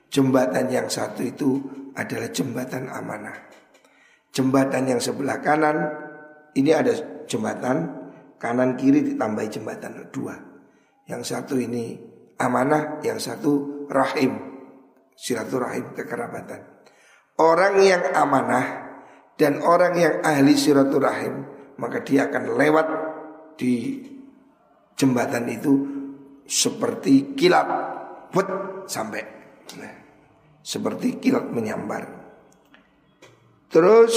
Jembatan 0.08 0.72
yang 0.72 0.88
satu 0.88 1.20
itu 1.20 1.60
adalah 1.92 2.32
jembatan 2.32 2.88
amanah. 2.88 3.36
Jembatan 4.32 4.88
yang 4.88 5.00
sebelah 5.04 5.44
kanan 5.44 5.76
ini 6.56 6.72
ada 6.72 6.96
jembatan 7.28 8.08
kanan 8.40 8.80
kiri 8.80 9.04
ditambah 9.04 9.44
jembatan 9.52 10.08
dua. 10.08 10.32
Yang 11.04 11.22
satu 11.36 11.60
ini 11.60 12.00
amanah, 12.40 13.04
yang 13.04 13.20
satu 13.20 13.84
rahim, 13.92 14.36
silaturahim 15.12 15.92
kekerabatan. 15.92 16.64
Orang 17.36 17.80
yang 17.84 18.08
amanah 18.16 18.64
dan 19.38 19.62
orang 19.62 19.94
yang 19.94 20.14
ahli 20.26 20.58
silaturahim 20.58 21.46
maka 21.78 22.02
dia 22.02 22.26
akan 22.26 22.58
lewat 22.58 22.86
di 23.54 24.02
jembatan 24.98 25.46
itu 25.46 25.72
seperti 26.42 27.38
kilat, 27.38 27.68
put 28.34 28.46
sampai 28.90 29.38
Nah, 29.68 29.92
seperti 30.64 31.20
kilat 31.20 31.52
menyambar. 31.52 32.08
Terus 33.68 34.16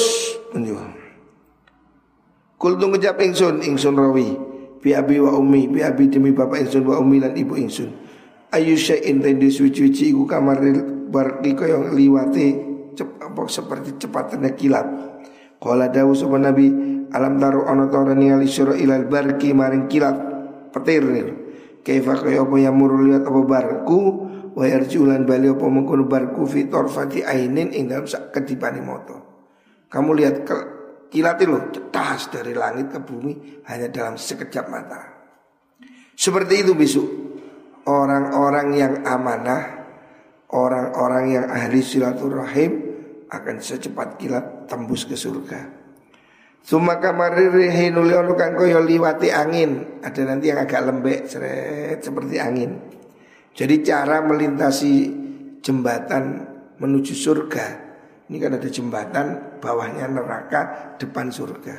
Kul 2.56 2.80
tu 2.80 2.88
ngejap 2.88 3.20
ingsun 3.20 3.68
ingsun 3.68 4.00
rawi 4.00 4.32
bi 4.80 4.96
abi 4.96 5.20
wa 5.20 5.36
ummi 5.36 5.68
bi 5.68 5.84
abi 5.84 6.08
demi 6.08 6.32
bapak 6.32 6.64
ingsun 6.64 6.88
wa 6.88 7.04
ummi 7.04 7.20
lan 7.20 7.36
ibu 7.36 7.60
ingsun. 7.60 7.92
Ayu 8.56 8.80
syai'in 8.80 9.20
tendi 9.20 9.52
suci-suci 9.52 10.16
iku 10.16 10.24
kamaril 10.24 11.10
barqi 11.12 11.52
kaya 11.52 11.92
liwate 11.92 12.71
cep, 12.96 13.22
apa 13.22 13.42
seperti 13.48 13.98
cepatnya 14.02 14.54
kilat. 14.56 14.88
Qala 15.62 15.94
dawu 15.94 16.18
sapa 16.18 16.42
nabi 16.42 16.68
alam 17.12 17.38
taru 17.38 17.68
ana 17.68 17.92
ta 17.92 18.02
ora 18.02 18.16
ningali 18.16 18.48
ilal 18.82 19.06
barqi 19.06 19.52
maring 19.54 19.86
kilat 19.92 20.18
petir 20.72 21.04
nih. 21.04 21.28
Kaifa 21.82 22.14
kaya 22.22 22.46
apa 22.46 22.56
yang 22.62 22.78
muru 22.78 23.02
lihat 23.10 23.26
apa 23.26 23.42
barku 23.42 24.00
wa 24.54 24.64
yarjulan 24.68 25.26
bali 25.26 25.50
apa 25.50 25.66
mengkono 25.66 26.06
barku 26.06 26.46
fi 26.46 26.70
torfati 26.70 27.26
ainin 27.26 27.74
ing 27.74 27.90
dalam 27.90 28.06
sak 28.06 28.30
kedipane 28.30 28.82
moto. 28.86 29.16
Kamu 29.92 30.16
lihat 30.16 30.36
ke, 30.48 30.56
kilat 31.12 31.42
itu 31.44 31.58
cetas 31.76 32.32
dari 32.32 32.56
langit 32.56 32.94
ke 32.94 33.00
bumi 33.04 33.66
hanya 33.68 33.92
dalam 33.92 34.16
sekejap 34.16 34.66
mata. 34.72 35.02
Seperti 36.16 36.64
itu 36.64 36.78
besok 36.78 37.08
orang-orang 37.90 38.68
yang 38.78 38.94
amanah, 39.04 39.84
orang-orang 40.54 41.26
yang 41.34 41.46
ahli 41.50 41.82
silaturahim 41.82 42.81
akan 43.32 43.56
secepat 43.64 44.20
kilat 44.20 44.68
tembus 44.68 45.08
ke 45.08 45.16
surga. 45.16 45.80
Suma 46.62 47.02
kamariri 47.02 47.72
hinuli 47.74 48.14
kan 48.38 48.54
koyo 48.54 48.84
liwati 48.84 49.34
angin. 49.34 50.04
Ada 50.04 50.22
nanti 50.28 50.52
yang 50.52 50.62
agak 50.62 50.86
lembek, 50.86 51.26
seret, 51.26 52.04
seperti 52.06 52.38
angin. 52.38 52.78
Jadi 53.56 53.82
cara 53.82 54.22
melintasi 54.22 54.94
jembatan 55.64 56.46
menuju 56.78 57.14
surga 57.18 57.92
ini 58.32 58.40
kan 58.40 58.56
ada 58.56 58.70
jembatan, 58.72 59.60
bawahnya 59.60 60.08
neraka, 60.08 60.96
depan 60.96 61.28
surga. 61.28 61.76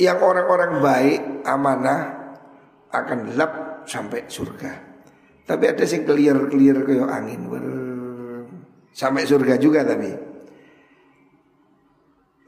Yang 0.00 0.18
orang-orang 0.24 0.80
baik, 0.80 1.20
amanah 1.44 2.00
akan 2.88 3.36
lap 3.36 3.84
sampai 3.84 4.24
surga. 4.32 4.72
Tapi 5.44 5.64
ada 5.68 5.84
yang 5.84 6.02
clear-clear 6.08 6.76
kayak 6.88 7.08
angin 7.12 7.52
ber... 7.52 7.64
sampai 8.96 9.28
surga 9.28 9.60
juga 9.60 9.84
tapi. 9.84 10.08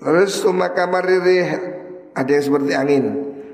Terus 0.00 0.40
suma 0.40 0.72
kamariri 0.72 1.44
ada 2.16 2.30
yang 2.32 2.40
seperti 2.40 2.72
angin. 2.72 3.04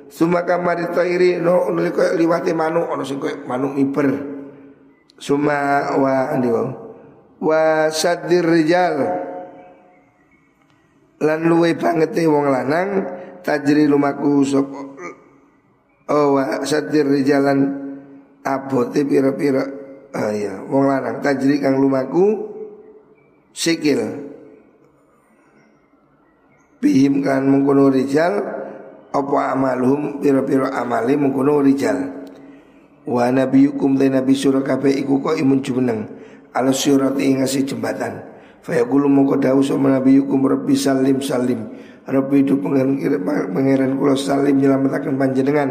Suma 0.07 0.46
kamari 0.46 0.87
tairi 0.94 1.42
no 1.42 1.66
liwati 2.14 2.54
manuk. 2.54 2.87
Ono 2.94 3.02
sing 3.02 3.18
koyo 3.18 3.42
manuk 3.50 3.74
miber. 3.74 4.09
Suma 5.18 5.90
wa 5.98 6.30
andi 6.30 6.48
wa 7.42 7.90
sadir 7.90 8.46
rijal. 8.46 9.02
Lan 11.18 11.40
luwe 11.48 11.74
banget 11.74 12.14
wong 12.28 12.46
lanang 12.52 12.88
tajri 13.40 13.88
lumaku 13.88 14.44
sop 14.44 14.68
oh 16.12 16.38
wa 16.38 16.62
sadir 16.62 17.11
rijalan. 17.11 17.83
Abote 18.44 19.09
pira-pira. 19.09 19.64
Ah 20.12 20.28
iya. 20.28 20.61
Wong 20.68 20.85
lanang 20.85 21.24
tajri 21.24 21.59
kang 21.64 21.80
lumaku 21.80 22.54
sikil. 23.55 24.03
Bihim 26.83 27.25
kan 27.25 27.47
mengkono 27.49 27.88
rijal 27.88 28.45
apa 29.14 29.37
amalhum 29.55 30.21
pira-pira 30.21 30.75
amali 30.75 31.17
mengkono 31.17 31.62
rijal. 31.62 32.27
Wa 33.09 33.31
nabiyukum 33.31 33.97
te 33.97 34.11
nabi 34.11 34.35
surah 34.37 34.61
kabeh 34.61 34.93
iku 35.01 35.23
kok 35.23 35.38
imun 35.38 35.62
jumeneng. 35.64 36.05
Ala 36.53 36.75
surati 36.75 37.40
ngasih 37.40 37.64
jembatan. 37.64 38.21
Fayaqulu 38.64 39.09
mongko 39.09 39.40
dawu 39.40 39.61
sama 39.64 39.97
nabi 39.97 40.21
yukum 40.21 40.45
rabbi 40.45 40.77
salim 40.77 41.21
salim. 41.25 41.73
Rabbi 42.05 42.45
itu 42.45 42.61
pangeran 42.61 43.97
kula 43.97 44.12
salim 44.17 44.61
nyelamatakan 44.61 45.17
panjenengan. 45.17 45.69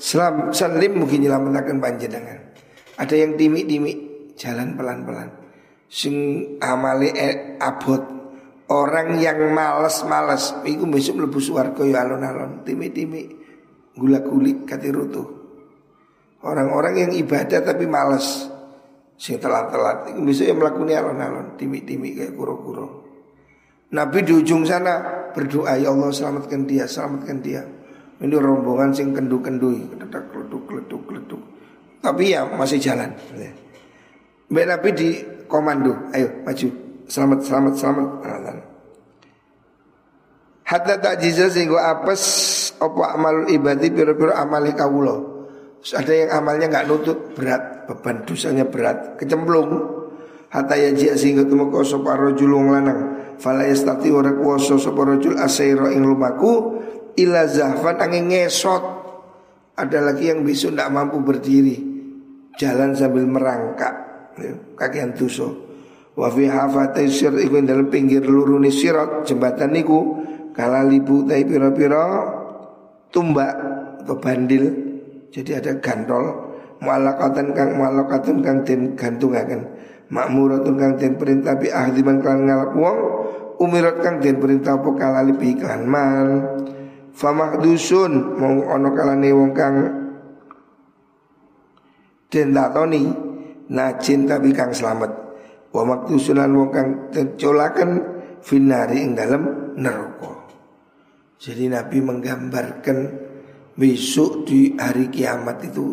Salim 0.00 0.92
mungkin 0.96 1.28
nyelamatakan 1.28 1.76
panjenengan. 1.80 2.40
Ada 2.96 3.14
yang 3.20 3.36
dimi-dimi 3.36 3.92
jalan 4.36 4.76
pelan-pelan 4.76 5.43
Sing 5.86 6.16
amale 6.58 7.12
e, 7.14 7.28
abot. 7.60 8.02
Orang 8.64 9.20
yang 9.20 9.52
males-males 9.52 10.56
Iku 10.64 10.88
besok 10.88 11.20
lebu 11.20 11.36
suarga 11.36 11.84
ya 11.84 12.00
alon-alon 12.00 12.64
Timi-timi 12.64 13.28
Gula-gulik 13.92 14.64
katirutuh 14.64 15.28
Orang-orang 16.40 16.96
yang 16.96 17.12
ibadah 17.12 17.60
tapi 17.60 17.84
males 17.84 18.48
sing 19.14 19.38
telat-telat 19.38 20.10
itu 20.10 20.20
bisa 20.26 20.42
yang 20.44 20.58
melakukan 20.58 20.90
alon-alon 20.90 21.46
timi-timi 21.54 22.18
kayak 22.18 22.34
kuro-kuro 22.34 23.04
Nabi 23.94 24.26
di 24.26 24.32
ujung 24.34 24.66
sana 24.66 25.30
berdoa 25.30 25.78
ya 25.78 25.94
Allah 25.94 26.10
selamatkan 26.10 26.66
dia 26.66 26.82
selamatkan 26.90 27.38
dia. 27.38 27.62
Ini 28.18 28.34
rombongan 28.34 28.90
sing 28.90 29.14
kendu-kendu 29.14 29.70
keleduk 30.10 30.66
keleduk 30.66 31.02
keleduk 31.06 31.42
tapi 32.02 32.34
ya 32.34 32.42
masih 32.44 32.82
jalan. 32.82 33.14
Mbak 34.50 34.66
Nabi 34.66 34.88
di 34.98 35.08
komando 35.46 36.08
ayo 36.14 36.44
maju 36.44 36.68
selamat 37.08 37.38
selamat 37.44 37.74
selamat 37.78 38.08
Hatta 40.64 40.96
tak 40.96 41.20
jiza 41.20 41.52
sehingga 41.52 41.92
apes 41.92 42.24
apa 42.80 43.12
amal 43.12 43.44
ibadi 43.52 43.92
pira-pira 43.92 44.40
amali 44.40 44.72
kawulo 44.72 45.34
ada 45.92 46.12
yang 46.16 46.32
amalnya 46.32 46.72
nggak 46.72 46.86
nutut 46.88 47.18
berat, 47.36 47.84
beban 47.84 48.24
dosanya 48.24 48.64
berat, 48.64 49.20
kecemplung. 49.20 50.00
Hatta 50.48 50.80
ya 50.80 50.96
jia 50.96 51.12
sehingga 51.12 51.44
temu 51.44 51.68
kau 51.68 51.84
sopa 51.84 52.16
rojul 52.16 52.56
wong 52.56 52.72
lanang. 52.72 53.00
Fala 53.36 53.68
yastati 53.68 54.08
ora 54.08 54.32
kuwasa 54.32 54.80
sapa 54.80 55.04
rojul 55.04 55.36
asaira 55.36 55.92
ing 55.92 56.06
lumaku 56.06 56.80
ila 57.20 57.44
zahfan 57.44 58.00
angin 58.00 58.32
ngesot. 58.32 59.04
Ada 59.74 59.98
lagi 60.00 60.30
yang 60.30 60.46
besok 60.46 60.78
tidak 60.78 60.88
mampu 60.94 61.18
berdiri, 61.18 61.76
jalan 62.54 62.94
sambil 62.94 63.26
merangkak, 63.26 64.13
kakian 64.78 65.14
tuso. 65.14 65.64
Wa 66.14 66.30
fi 66.30 66.46
hafatai 66.46 67.10
sir 67.10 67.34
iku 67.34 67.58
dalam 67.66 67.90
pinggir 67.90 68.22
luruni 68.22 68.70
sirat 68.70 69.26
jembatan 69.26 69.74
niku 69.74 70.22
kala 70.54 70.86
libu 70.86 71.26
tai 71.26 71.42
pira-pira 71.42 72.22
tumbak 73.10 73.50
atau 74.06 74.14
bandil 74.22 74.70
jadi 75.34 75.58
ada 75.58 75.82
gantol 75.82 76.54
mualakatan 76.78 77.50
kang 77.50 77.74
mualakatan 77.74 78.38
kang 78.46 78.62
den 78.62 78.94
gantungaken. 78.94 79.66
Makmuratun 80.14 80.78
kang 80.78 80.94
den 80.94 81.18
perintah 81.18 81.58
bi 81.58 81.74
ahdiman 81.74 82.22
kang 82.22 82.46
ngalap 82.46 82.70
wong 82.78 82.98
umirat 83.58 83.98
kang 83.98 84.22
den 84.22 84.38
perintah 84.38 84.78
apa 84.78 84.90
kalali 84.94 85.34
bi 85.34 85.58
iklan 85.58 85.82
mal. 85.90 86.28
Famahdusun 87.14 88.38
mong 88.38 88.56
ono 88.70 88.88
kalane 88.94 89.30
wong 89.34 89.50
kang 89.50 89.74
den 92.30 92.54
tatoni 92.54 93.33
najin 93.70 94.28
tapi 94.28 94.52
kang 94.52 94.74
selamat. 94.74 95.10
Wa 95.74 95.82
makdusunan 95.82 96.50
wong 96.54 96.70
kang 96.70 96.90
colaken 97.38 97.90
finari 98.44 99.02
ing 99.02 99.16
dalam 99.16 99.74
neraka. 99.74 100.46
Jadi 101.40 101.66
Nabi 101.66 101.98
menggambarkan 101.98 102.98
besok 103.74 104.46
di 104.46 104.76
hari 104.78 105.10
kiamat 105.10 105.64
itu 105.66 105.84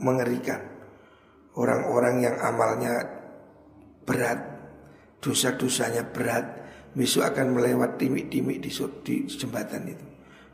mengerikan. 0.00 0.58
Orang-orang 1.58 2.22
yang 2.22 2.36
amalnya 2.38 3.02
berat, 4.06 4.38
dosa-dosanya 5.18 6.06
berat, 6.08 6.46
besok 6.94 7.26
akan 7.34 7.58
melewat 7.58 7.98
timik-timik 7.98 8.62
di, 8.62 8.70
di 9.04 9.14
jembatan 9.26 9.90
itu. 9.90 10.06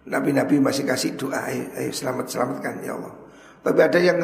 Nabi-nabi 0.04 0.60
masih 0.60 0.84
kasih 0.84 1.16
doa, 1.16 1.44
ayo, 1.48 1.92
selamat 1.92 2.26
selamatkan 2.28 2.80
ya 2.84 2.96
Allah. 2.96 3.14
Tapi 3.64 3.80
ada 3.80 3.96
yang 4.00 4.20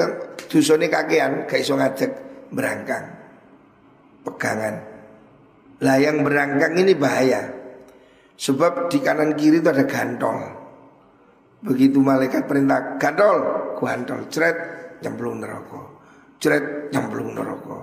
dosanya 0.48 0.88
kakean, 0.88 1.48
gak 1.48 1.60
iso 1.64 1.76
ngajak 1.76 2.29
berangkang, 2.50 3.06
pegangan. 4.26 4.74
Lah 5.80 5.96
yang 5.96 6.20
berangkang 6.20 6.76
ini 6.76 6.92
bahaya. 6.92 7.42
Sebab 8.40 8.88
di 8.88 8.98
kanan 9.00 9.36
kiri 9.36 9.60
itu 9.60 9.68
ada 9.68 9.84
gantol. 9.84 10.38
Begitu 11.60 12.00
malaikat 12.00 12.48
perintah 12.48 12.96
gadol, 12.96 13.38
gantol, 13.76 14.24
cret, 14.32 14.56
nyemplung 15.04 15.44
neraka. 15.44 15.80
Cret, 16.40 16.88
nyemplung 16.88 17.36
neraka. 17.36 17.78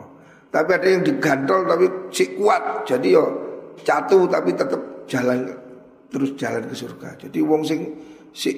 Tapi 0.49 0.69
ada 0.73 0.87
yang 0.89 1.05
digantol 1.05 1.69
tapi 1.69 1.85
si 2.09 2.33
kuat. 2.33 2.89
Jadi 2.89 3.13
yo 3.13 3.25
jatuh 3.85 4.25
tapi 4.25 4.57
tetap 4.57 5.05
jalan 5.05 5.45
terus 6.09 6.33
jalan 6.33 6.65
ke 6.65 6.73
surga. 6.73 7.09
Jadi 7.27 7.37
wong 7.45 7.61
sing 7.61 7.93
si 8.33 8.49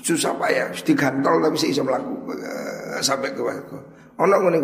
susah 0.00 0.32
payah 0.40 0.72
digantol 0.72 1.44
tapi 1.44 1.56
si 1.60 1.76
bisa 1.76 1.84
melaku 1.84 2.32
eh, 2.32 3.04
sampai 3.04 3.28
ke 3.36 3.40
surga. 3.44 3.78
Ono 4.24 4.36
ngono 4.40 4.58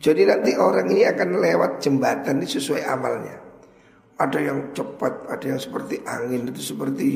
Jadi 0.00 0.24
nanti 0.24 0.56
orang 0.56 0.88
ini 0.88 1.04
akan 1.04 1.28
lewat 1.36 1.84
jembatan 1.84 2.40
ini 2.40 2.48
sesuai 2.48 2.82
amalnya. 2.88 3.36
Ada 4.16 4.38
yang 4.40 4.72
cepat, 4.72 5.28
ada 5.28 5.44
yang 5.44 5.60
seperti 5.60 6.00
angin, 6.08 6.48
itu 6.48 6.72
seperti 6.72 7.08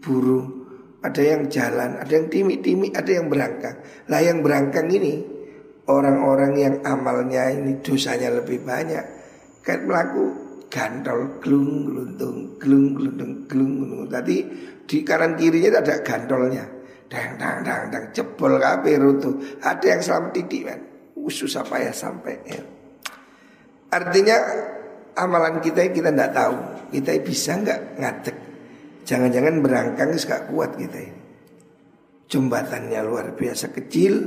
burung 0.00 0.62
ada 1.02 1.18
yang 1.18 1.50
jalan, 1.50 1.98
ada 1.98 2.12
yang 2.14 2.30
timi-timi, 2.30 2.94
ada 2.94 3.10
yang 3.10 3.26
berangkang. 3.26 3.74
Lah 4.06 4.22
yang 4.22 4.38
berangkang 4.40 4.86
ini 4.86 5.18
orang-orang 5.90 6.52
yang 6.54 6.74
amalnya 6.86 7.50
ini 7.50 7.82
dosanya 7.82 8.30
lebih 8.30 8.62
banyak. 8.62 9.02
Kan 9.66 9.90
melaku 9.90 10.30
gantol 10.70 11.42
glung 11.42 11.90
gluntung 11.90 12.54
glung 12.62 12.94
gluntung 12.94 13.32
glung 13.50 13.72
gluntung. 13.82 14.06
Tadi 14.06 14.36
di 14.86 15.02
kanan 15.02 15.34
kirinya 15.34 15.82
ada 15.82 15.98
gantolnya. 16.06 16.64
Dang 17.10 17.36
dang 17.36 17.66
dang 17.66 17.82
dang 17.90 18.04
jebol 18.14 18.62
kabeh 18.62 18.94
rutu. 19.02 19.42
Ada 19.58 19.98
yang 19.98 20.00
selamat 20.00 20.30
titik 20.38 20.62
kan. 20.70 20.80
Susah 21.16 21.64
payah 21.64 21.94
sampai 21.94 22.34
ya. 22.44 22.62
Artinya 23.92 24.36
amalan 25.16 25.60
kita 25.60 25.88
kita 25.92 26.12
tidak 26.12 26.32
tahu. 26.32 26.56
Kita 26.92 27.10
bisa 27.24 27.56
nggak 27.56 27.80
ngadek. 28.00 28.36
Jangan-jangan 29.02 29.54
berangkang 29.64 30.14
gak 30.14 30.52
kuat 30.52 30.78
kita 30.78 30.98
ini. 30.98 31.22
Jembatannya 32.30 33.00
luar 33.04 33.36
biasa 33.36 33.74
kecil, 33.74 34.24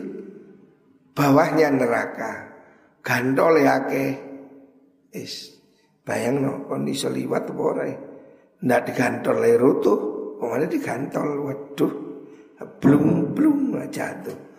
bawahnya 1.15 1.73
neraka. 1.73 2.53
Gantol 3.01 3.65
ya 3.65 3.85
ke. 3.87 4.05
Is 5.15 5.55
bayang 6.03 6.43
no 6.43 6.53
kondisi 6.67 7.07
liwat 7.07 7.49
apa 7.49 7.61
ora. 7.61 7.85
Ndak 8.61 8.81
digantol 8.91 9.41
le 9.41 9.51
rutuh, 9.57 9.99
pokoknya 10.37 10.67
digantol. 10.69 11.27
Waduh. 11.49 11.93
Blum 12.81 13.35
blum 13.35 13.77
jatuh. 13.89 14.54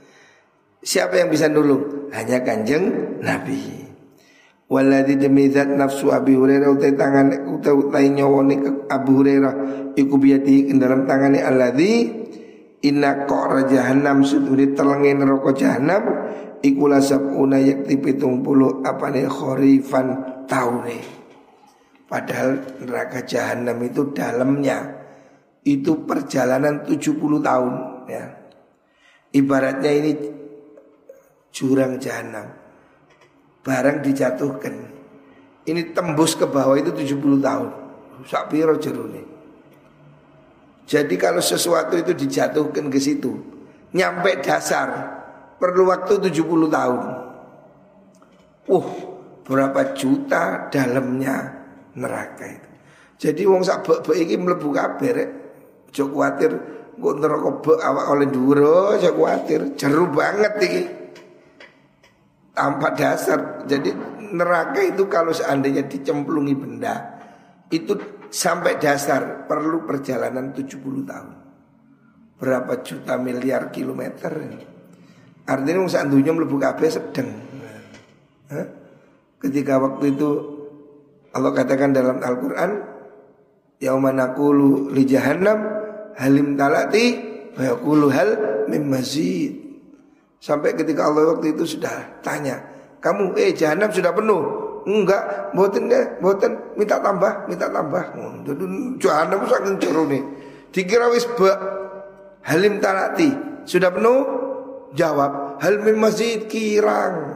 Siapa 0.82 1.20
yang 1.20 1.28
bisa 1.32 1.48
nulung? 1.48 2.10
Hanya 2.12 2.40
kanjeng 2.44 3.16
Nabi. 3.20 3.86
Waladhi 4.66 5.14
demi 5.14 5.46
zat 5.46 5.70
nafsu 5.70 6.10
Abi 6.10 6.34
Hurairah 6.34 6.74
utai 6.74 6.98
tangan 6.98 7.46
utai 7.54 7.70
utai 7.70 8.06
nyawani 8.10 8.88
Abu 8.90 9.22
Hurairah 9.22 9.54
iku 9.94 10.18
biati 10.18 10.66
dalam 10.74 11.06
tangane 11.06 11.38
alladhi 11.38 12.10
inna 12.82 13.30
qara 13.30 13.62
jahannam 13.70 14.26
suduri 14.26 14.74
telengi 14.74 15.14
neraka 15.14 15.54
jahannam 15.54 16.02
iku 16.66 16.90
lasabuna 16.90 17.62
yakti 17.62 17.94
pitung 18.02 18.42
puluh 18.42 18.82
apa 18.82 19.06
nih 19.14 19.30
khorifan 19.30 20.06
taune 20.50 20.98
padahal 22.10 22.58
neraka 22.82 23.22
jahannam 23.22 23.78
itu 23.86 24.10
dalamnya 24.10 24.98
itu 25.66 26.06
perjalanan 26.06 26.86
70 26.86 27.42
tahun 27.42 27.72
ya 28.06 28.24
ibaratnya 29.34 29.90
ini 29.90 30.12
jurang 31.56 31.96
jahanam 31.96 32.52
barang 33.64 34.04
dijatuhkan. 34.04 34.74
Ini 35.66 35.96
tembus 35.96 36.36
ke 36.36 36.44
bawah 36.46 36.76
itu 36.76 36.92
70 36.92 37.40
tahun. 37.40 37.70
Sak 38.28 38.52
piro 38.52 38.76
jerune. 38.76 39.24
Jadi 40.86 41.14
kalau 41.18 41.42
sesuatu 41.42 41.98
itu 41.98 42.14
dijatuhkan 42.14 42.86
ke 42.86 43.02
situ, 43.02 43.34
nyampe 43.90 44.38
dasar 44.38 45.18
perlu 45.58 45.90
waktu 45.90 46.30
70 46.30 46.70
tahun. 46.70 47.02
Uh, 48.70 48.88
berapa 49.42 49.96
juta 49.98 50.70
dalamnya 50.70 51.66
neraka 51.98 52.46
itu. 52.46 52.70
Jadi 53.26 53.42
wong 53.48 53.66
sak 53.66 53.82
bek 53.82 54.14
iki 54.14 54.38
mlebu 54.38 54.68
kabeh 54.70 55.10
rek. 55.10 55.30
Aja 55.90 56.04
kuwatir 56.04 56.52
kok 57.00 57.14
neraka 57.16 57.72
awak 57.80 58.06
oleh 58.12 58.28
dhuwur, 58.28 58.60
aja 58.94 59.10
kuwatir. 59.10 59.74
Jeru 59.74 60.12
banget 60.12 60.54
iki 60.62 60.82
tanpa 62.56 62.96
dasar. 62.96 63.68
Jadi 63.68 63.92
neraka 64.32 64.80
itu 64.80 65.04
kalau 65.12 65.36
seandainya 65.36 65.84
dicemplungi 65.84 66.54
benda 66.56 67.20
itu 67.68 67.92
sampai 68.32 68.80
dasar 68.80 69.44
perlu 69.44 69.84
perjalanan 69.84 70.56
70 70.56 71.04
tahun. 71.04 71.34
Berapa 72.40 72.80
juta 72.80 73.20
miliar 73.20 73.68
kilometer. 73.68 74.32
Artinya 75.46 75.80
usaha 75.84 76.04
dunia 76.04 76.32
melebu 76.32 76.56
kabeh 76.56 76.88
sedang. 76.88 77.30
Hah? 78.50 78.66
Ketika 79.36 79.78
waktu 79.78 80.16
itu 80.16 80.30
Allah 81.36 81.52
katakan 81.52 81.92
dalam 81.92 82.18
Al-Quran 82.24 82.96
Yaumanakulu 83.76 84.88
li 84.88 85.04
jahannam 85.04 85.58
halim 86.16 86.56
talati 86.56 87.06
wa 87.56 88.08
hal 88.08 88.30
mim 88.72 88.84
mazid 88.88 89.65
Sampai 90.36 90.76
ketika 90.76 91.08
Allah 91.08 91.36
waktu 91.36 91.56
itu 91.56 91.64
sudah 91.76 92.20
tanya, 92.20 92.60
kamu 93.00 93.32
eh 93.40 93.56
jahanam 93.56 93.88
sudah 93.88 94.12
penuh? 94.12 94.42
Enggak, 94.86 95.50
boten 95.50 95.90
deh, 95.90 96.22
boten 96.22 96.54
minta 96.78 97.02
tambah, 97.02 97.50
minta 97.50 97.66
tambah. 97.66 98.04
Jadi 98.46 98.64
jahanam 99.02 99.42
saking 99.50 99.76
jero 99.82 100.06
nih. 100.06 100.22
Dikira 100.70 101.10
wis 101.10 101.26
bak 101.34 101.58
halim 102.46 102.78
tanati 102.78 103.34
sudah 103.66 103.90
penuh? 103.90 104.18
Jawab 104.94 105.58
hal 105.58 105.82
min 105.82 105.98
masjid 105.98 106.46
kirang. 106.46 107.34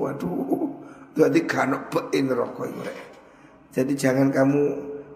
Waduh, 0.00 0.72
jadi 1.12 1.40
kanok 1.44 1.92
bein 1.92 2.32
rokok. 2.32 2.72
Jadi 3.76 3.92
jangan 3.92 4.32
kamu 4.32 4.62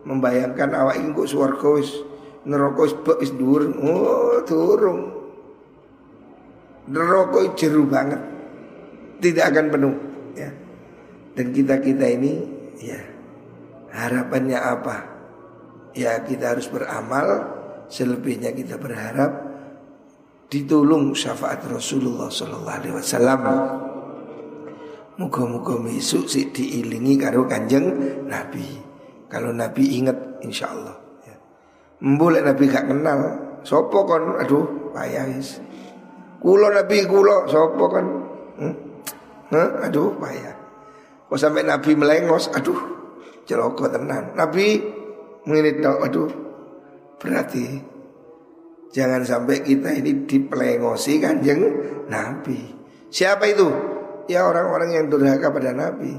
membayangkan 0.05 0.77
awak 0.77 1.01
neraka 1.01 2.81
wis 2.83 2.95
bek 3.01 3.19
wis 3.23 3.33
dhuwur. 3.33 3.63
Oh, 3.81 4.43
turung. 4.45 5.12
Neraka 6.93 7.57
jeru 7.57 7.89
banget. 7.89 8.21
Tidak 9.25 9.45
akan 9.49 9.67
penuh 9.73 9.95
ya. 10.37 10.51
Dan 11.33 11.57
kita-kita 11.57 12.05
ini 12.05 12.33
ya 12.85 13.01
harapannya 13.97 14.61
apa? 14.61 14.97
Ya 15.93 16.21
kita 16.25 16.57
harus 16.57 16.69
beramal 16.73 17.61
Selebihnya 17.93 18.57
kita 18.57 18.81
berharap 18.81 19.53
Ditolong 20.49 21.13
syafaat 21.13 21.65
Rasulullah 21.69 22.33
Sallallahu 22.33 22.79
Alaihi 22.81 22.97
Wasallam 22.97 23.41
Muka-muka 25.21 25.77
misuk 25.77 26.25
sih 26.25 26.49
diilingi 26.49 27.21
karo 27.21 27.45
kanjeng 27.45 27.93
Nabi 28.25 28.81
Kalau 29.29 29.53
Nabi 29.53 30.01
ingat 30.01 30.41
insya 30.41 30.73
Allah 30.73 30.97
ya. 31.29 31.37
Boleh 32.01 32.41
Nabi 32.41 32.65
gak 32.73 32.89
kenal 32.89 33.21
Sopo 33.61 34.09
kon 34.09 34.41
aduh 34.41 34.91
payah 34.97 35.29
Kulo 36.43 36.75
Nabi 36.75 37.07
kulo 37.07 37.47
sopo 37.47 37.87
kan? 37.87 38.07
Hmm? 38.59 38.75
Aduh 39.87 40.19
payah. 40.19 40.59
Kok 41.31 41.39
sampai 41.39 41.63
Nabi 41.63 41.95
melengos, 41.95 42.51
aduh 42.51 42.83
celoko 43.47 43.87
tenan. 43.87 44.35
Nabi 44.35 44.83
menginit 45.47 45.79
aduh 45.87 46.27
berarti 47.23 47.79
jangan 48.91 49.23
sampai 49.23 49.63
kita 49.63 49.95
ini 49.95 50.27
dipelengosi 50.27 51.23
kanjeng 51.23 51.63
Nabi. 52.11 52.59
Siapa 53.07 53.47
itu? 53.47 53.69
Ya 54.27 54.43
orang-orang 54.43 54.99
yang 54.99 55.07
durhaka 55.07 55.55
pada 55.55 55.71
Nabi. 55.71 56.11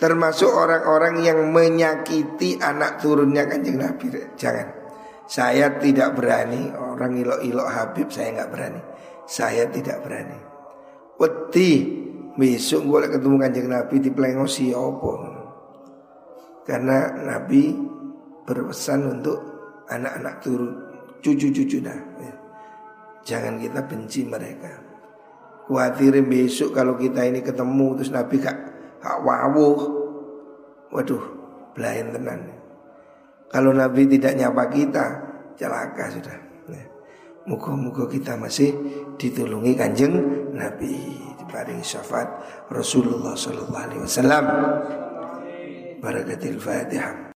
Termasuk 0.00 0.48
orang-orang 0.48 1.20
yang 1.20 1.52
menyakiti 1.52 2.56
anak 2.56 3.04
turunnya 3.04 3.44
kanjeng 3.44 3.76
Nabi. 3.76 4.08
Jangan. 4.40 4.80
Saya 5.28 5.76
tidak 5.76 6.16
berani 6.16 6.72
orang 6.72 7.12
ilok-ilok 7.20 7.68
Habib 7.68 8.08
saya 8.08 8.40
nggak 8.40 8.50
berani. 8.50 8.89
Saya 9.26 9.68
tidak 9.68 10.04
berani. 10.04 10.38
Wedi 11.20 11.70
besok 12.36 12.88
gue 12.88 12.98
ketemu 13.12 13.36
kanjeng 13.36 13.68
Nabi 13.68 13.96
di 14.00 14.10
pelengosi 14.12 14.72
opo. 14.72 15.12
Karena 16.64 17.10
Nabi 17.12 17.74
berpesan 18.46 19.18
untuk 19.18 19.38
anak-anak 19.90 20.34
turun 20.40 20.72
cucu-cucu 21.20 21.82
dah. 21.84 22.00
Ya. 22.20 22.32
Jangan 23.20 23.60
kita 23.60 23.80
benci 23.84 24.24
mereka. 24.24 24.72
Khawatirin 25.70 26.26
besok 26.26 26.74
kalau 26.74 26.98
kita 26.98 27.22
ini 27.22 27.44
ketemu 27.44 28.00
terus 28.00 28.10
Nabi 28.10 28.42
gak, 28.42 28.58
gak 28.98 29.18
wawuh. 29.22 29.80
Waduh, 30.90 31.22
belain 31.78 32.10
tenan. 32.10 32.40
Kalau 33.46 33.70
Nabi 33.70 34.06
tidak 34.10 34.34
nyapa 34.34 34.66
kita, 34.66 35.06
celaka 35.54 36.10
sudah. 36.10 36.49
Muka-muka 37.48 38.04
kita 38.08 38.36
masih 38.36 38.72
ditulungi 39.16 39.72
kanjeng 39.76 40.12
Nabi 40.52 41.16
diparingi 41.40 41.84
syafaat 41.84 42.28
Rasulullah 42.68 43.32
Sallallahu 43.36 43.84
Alaihi 43.88 44.02
Wasallam. 44.04 44.44
Barakatil 46.00 46.56
Fatihah. 46.56 47.20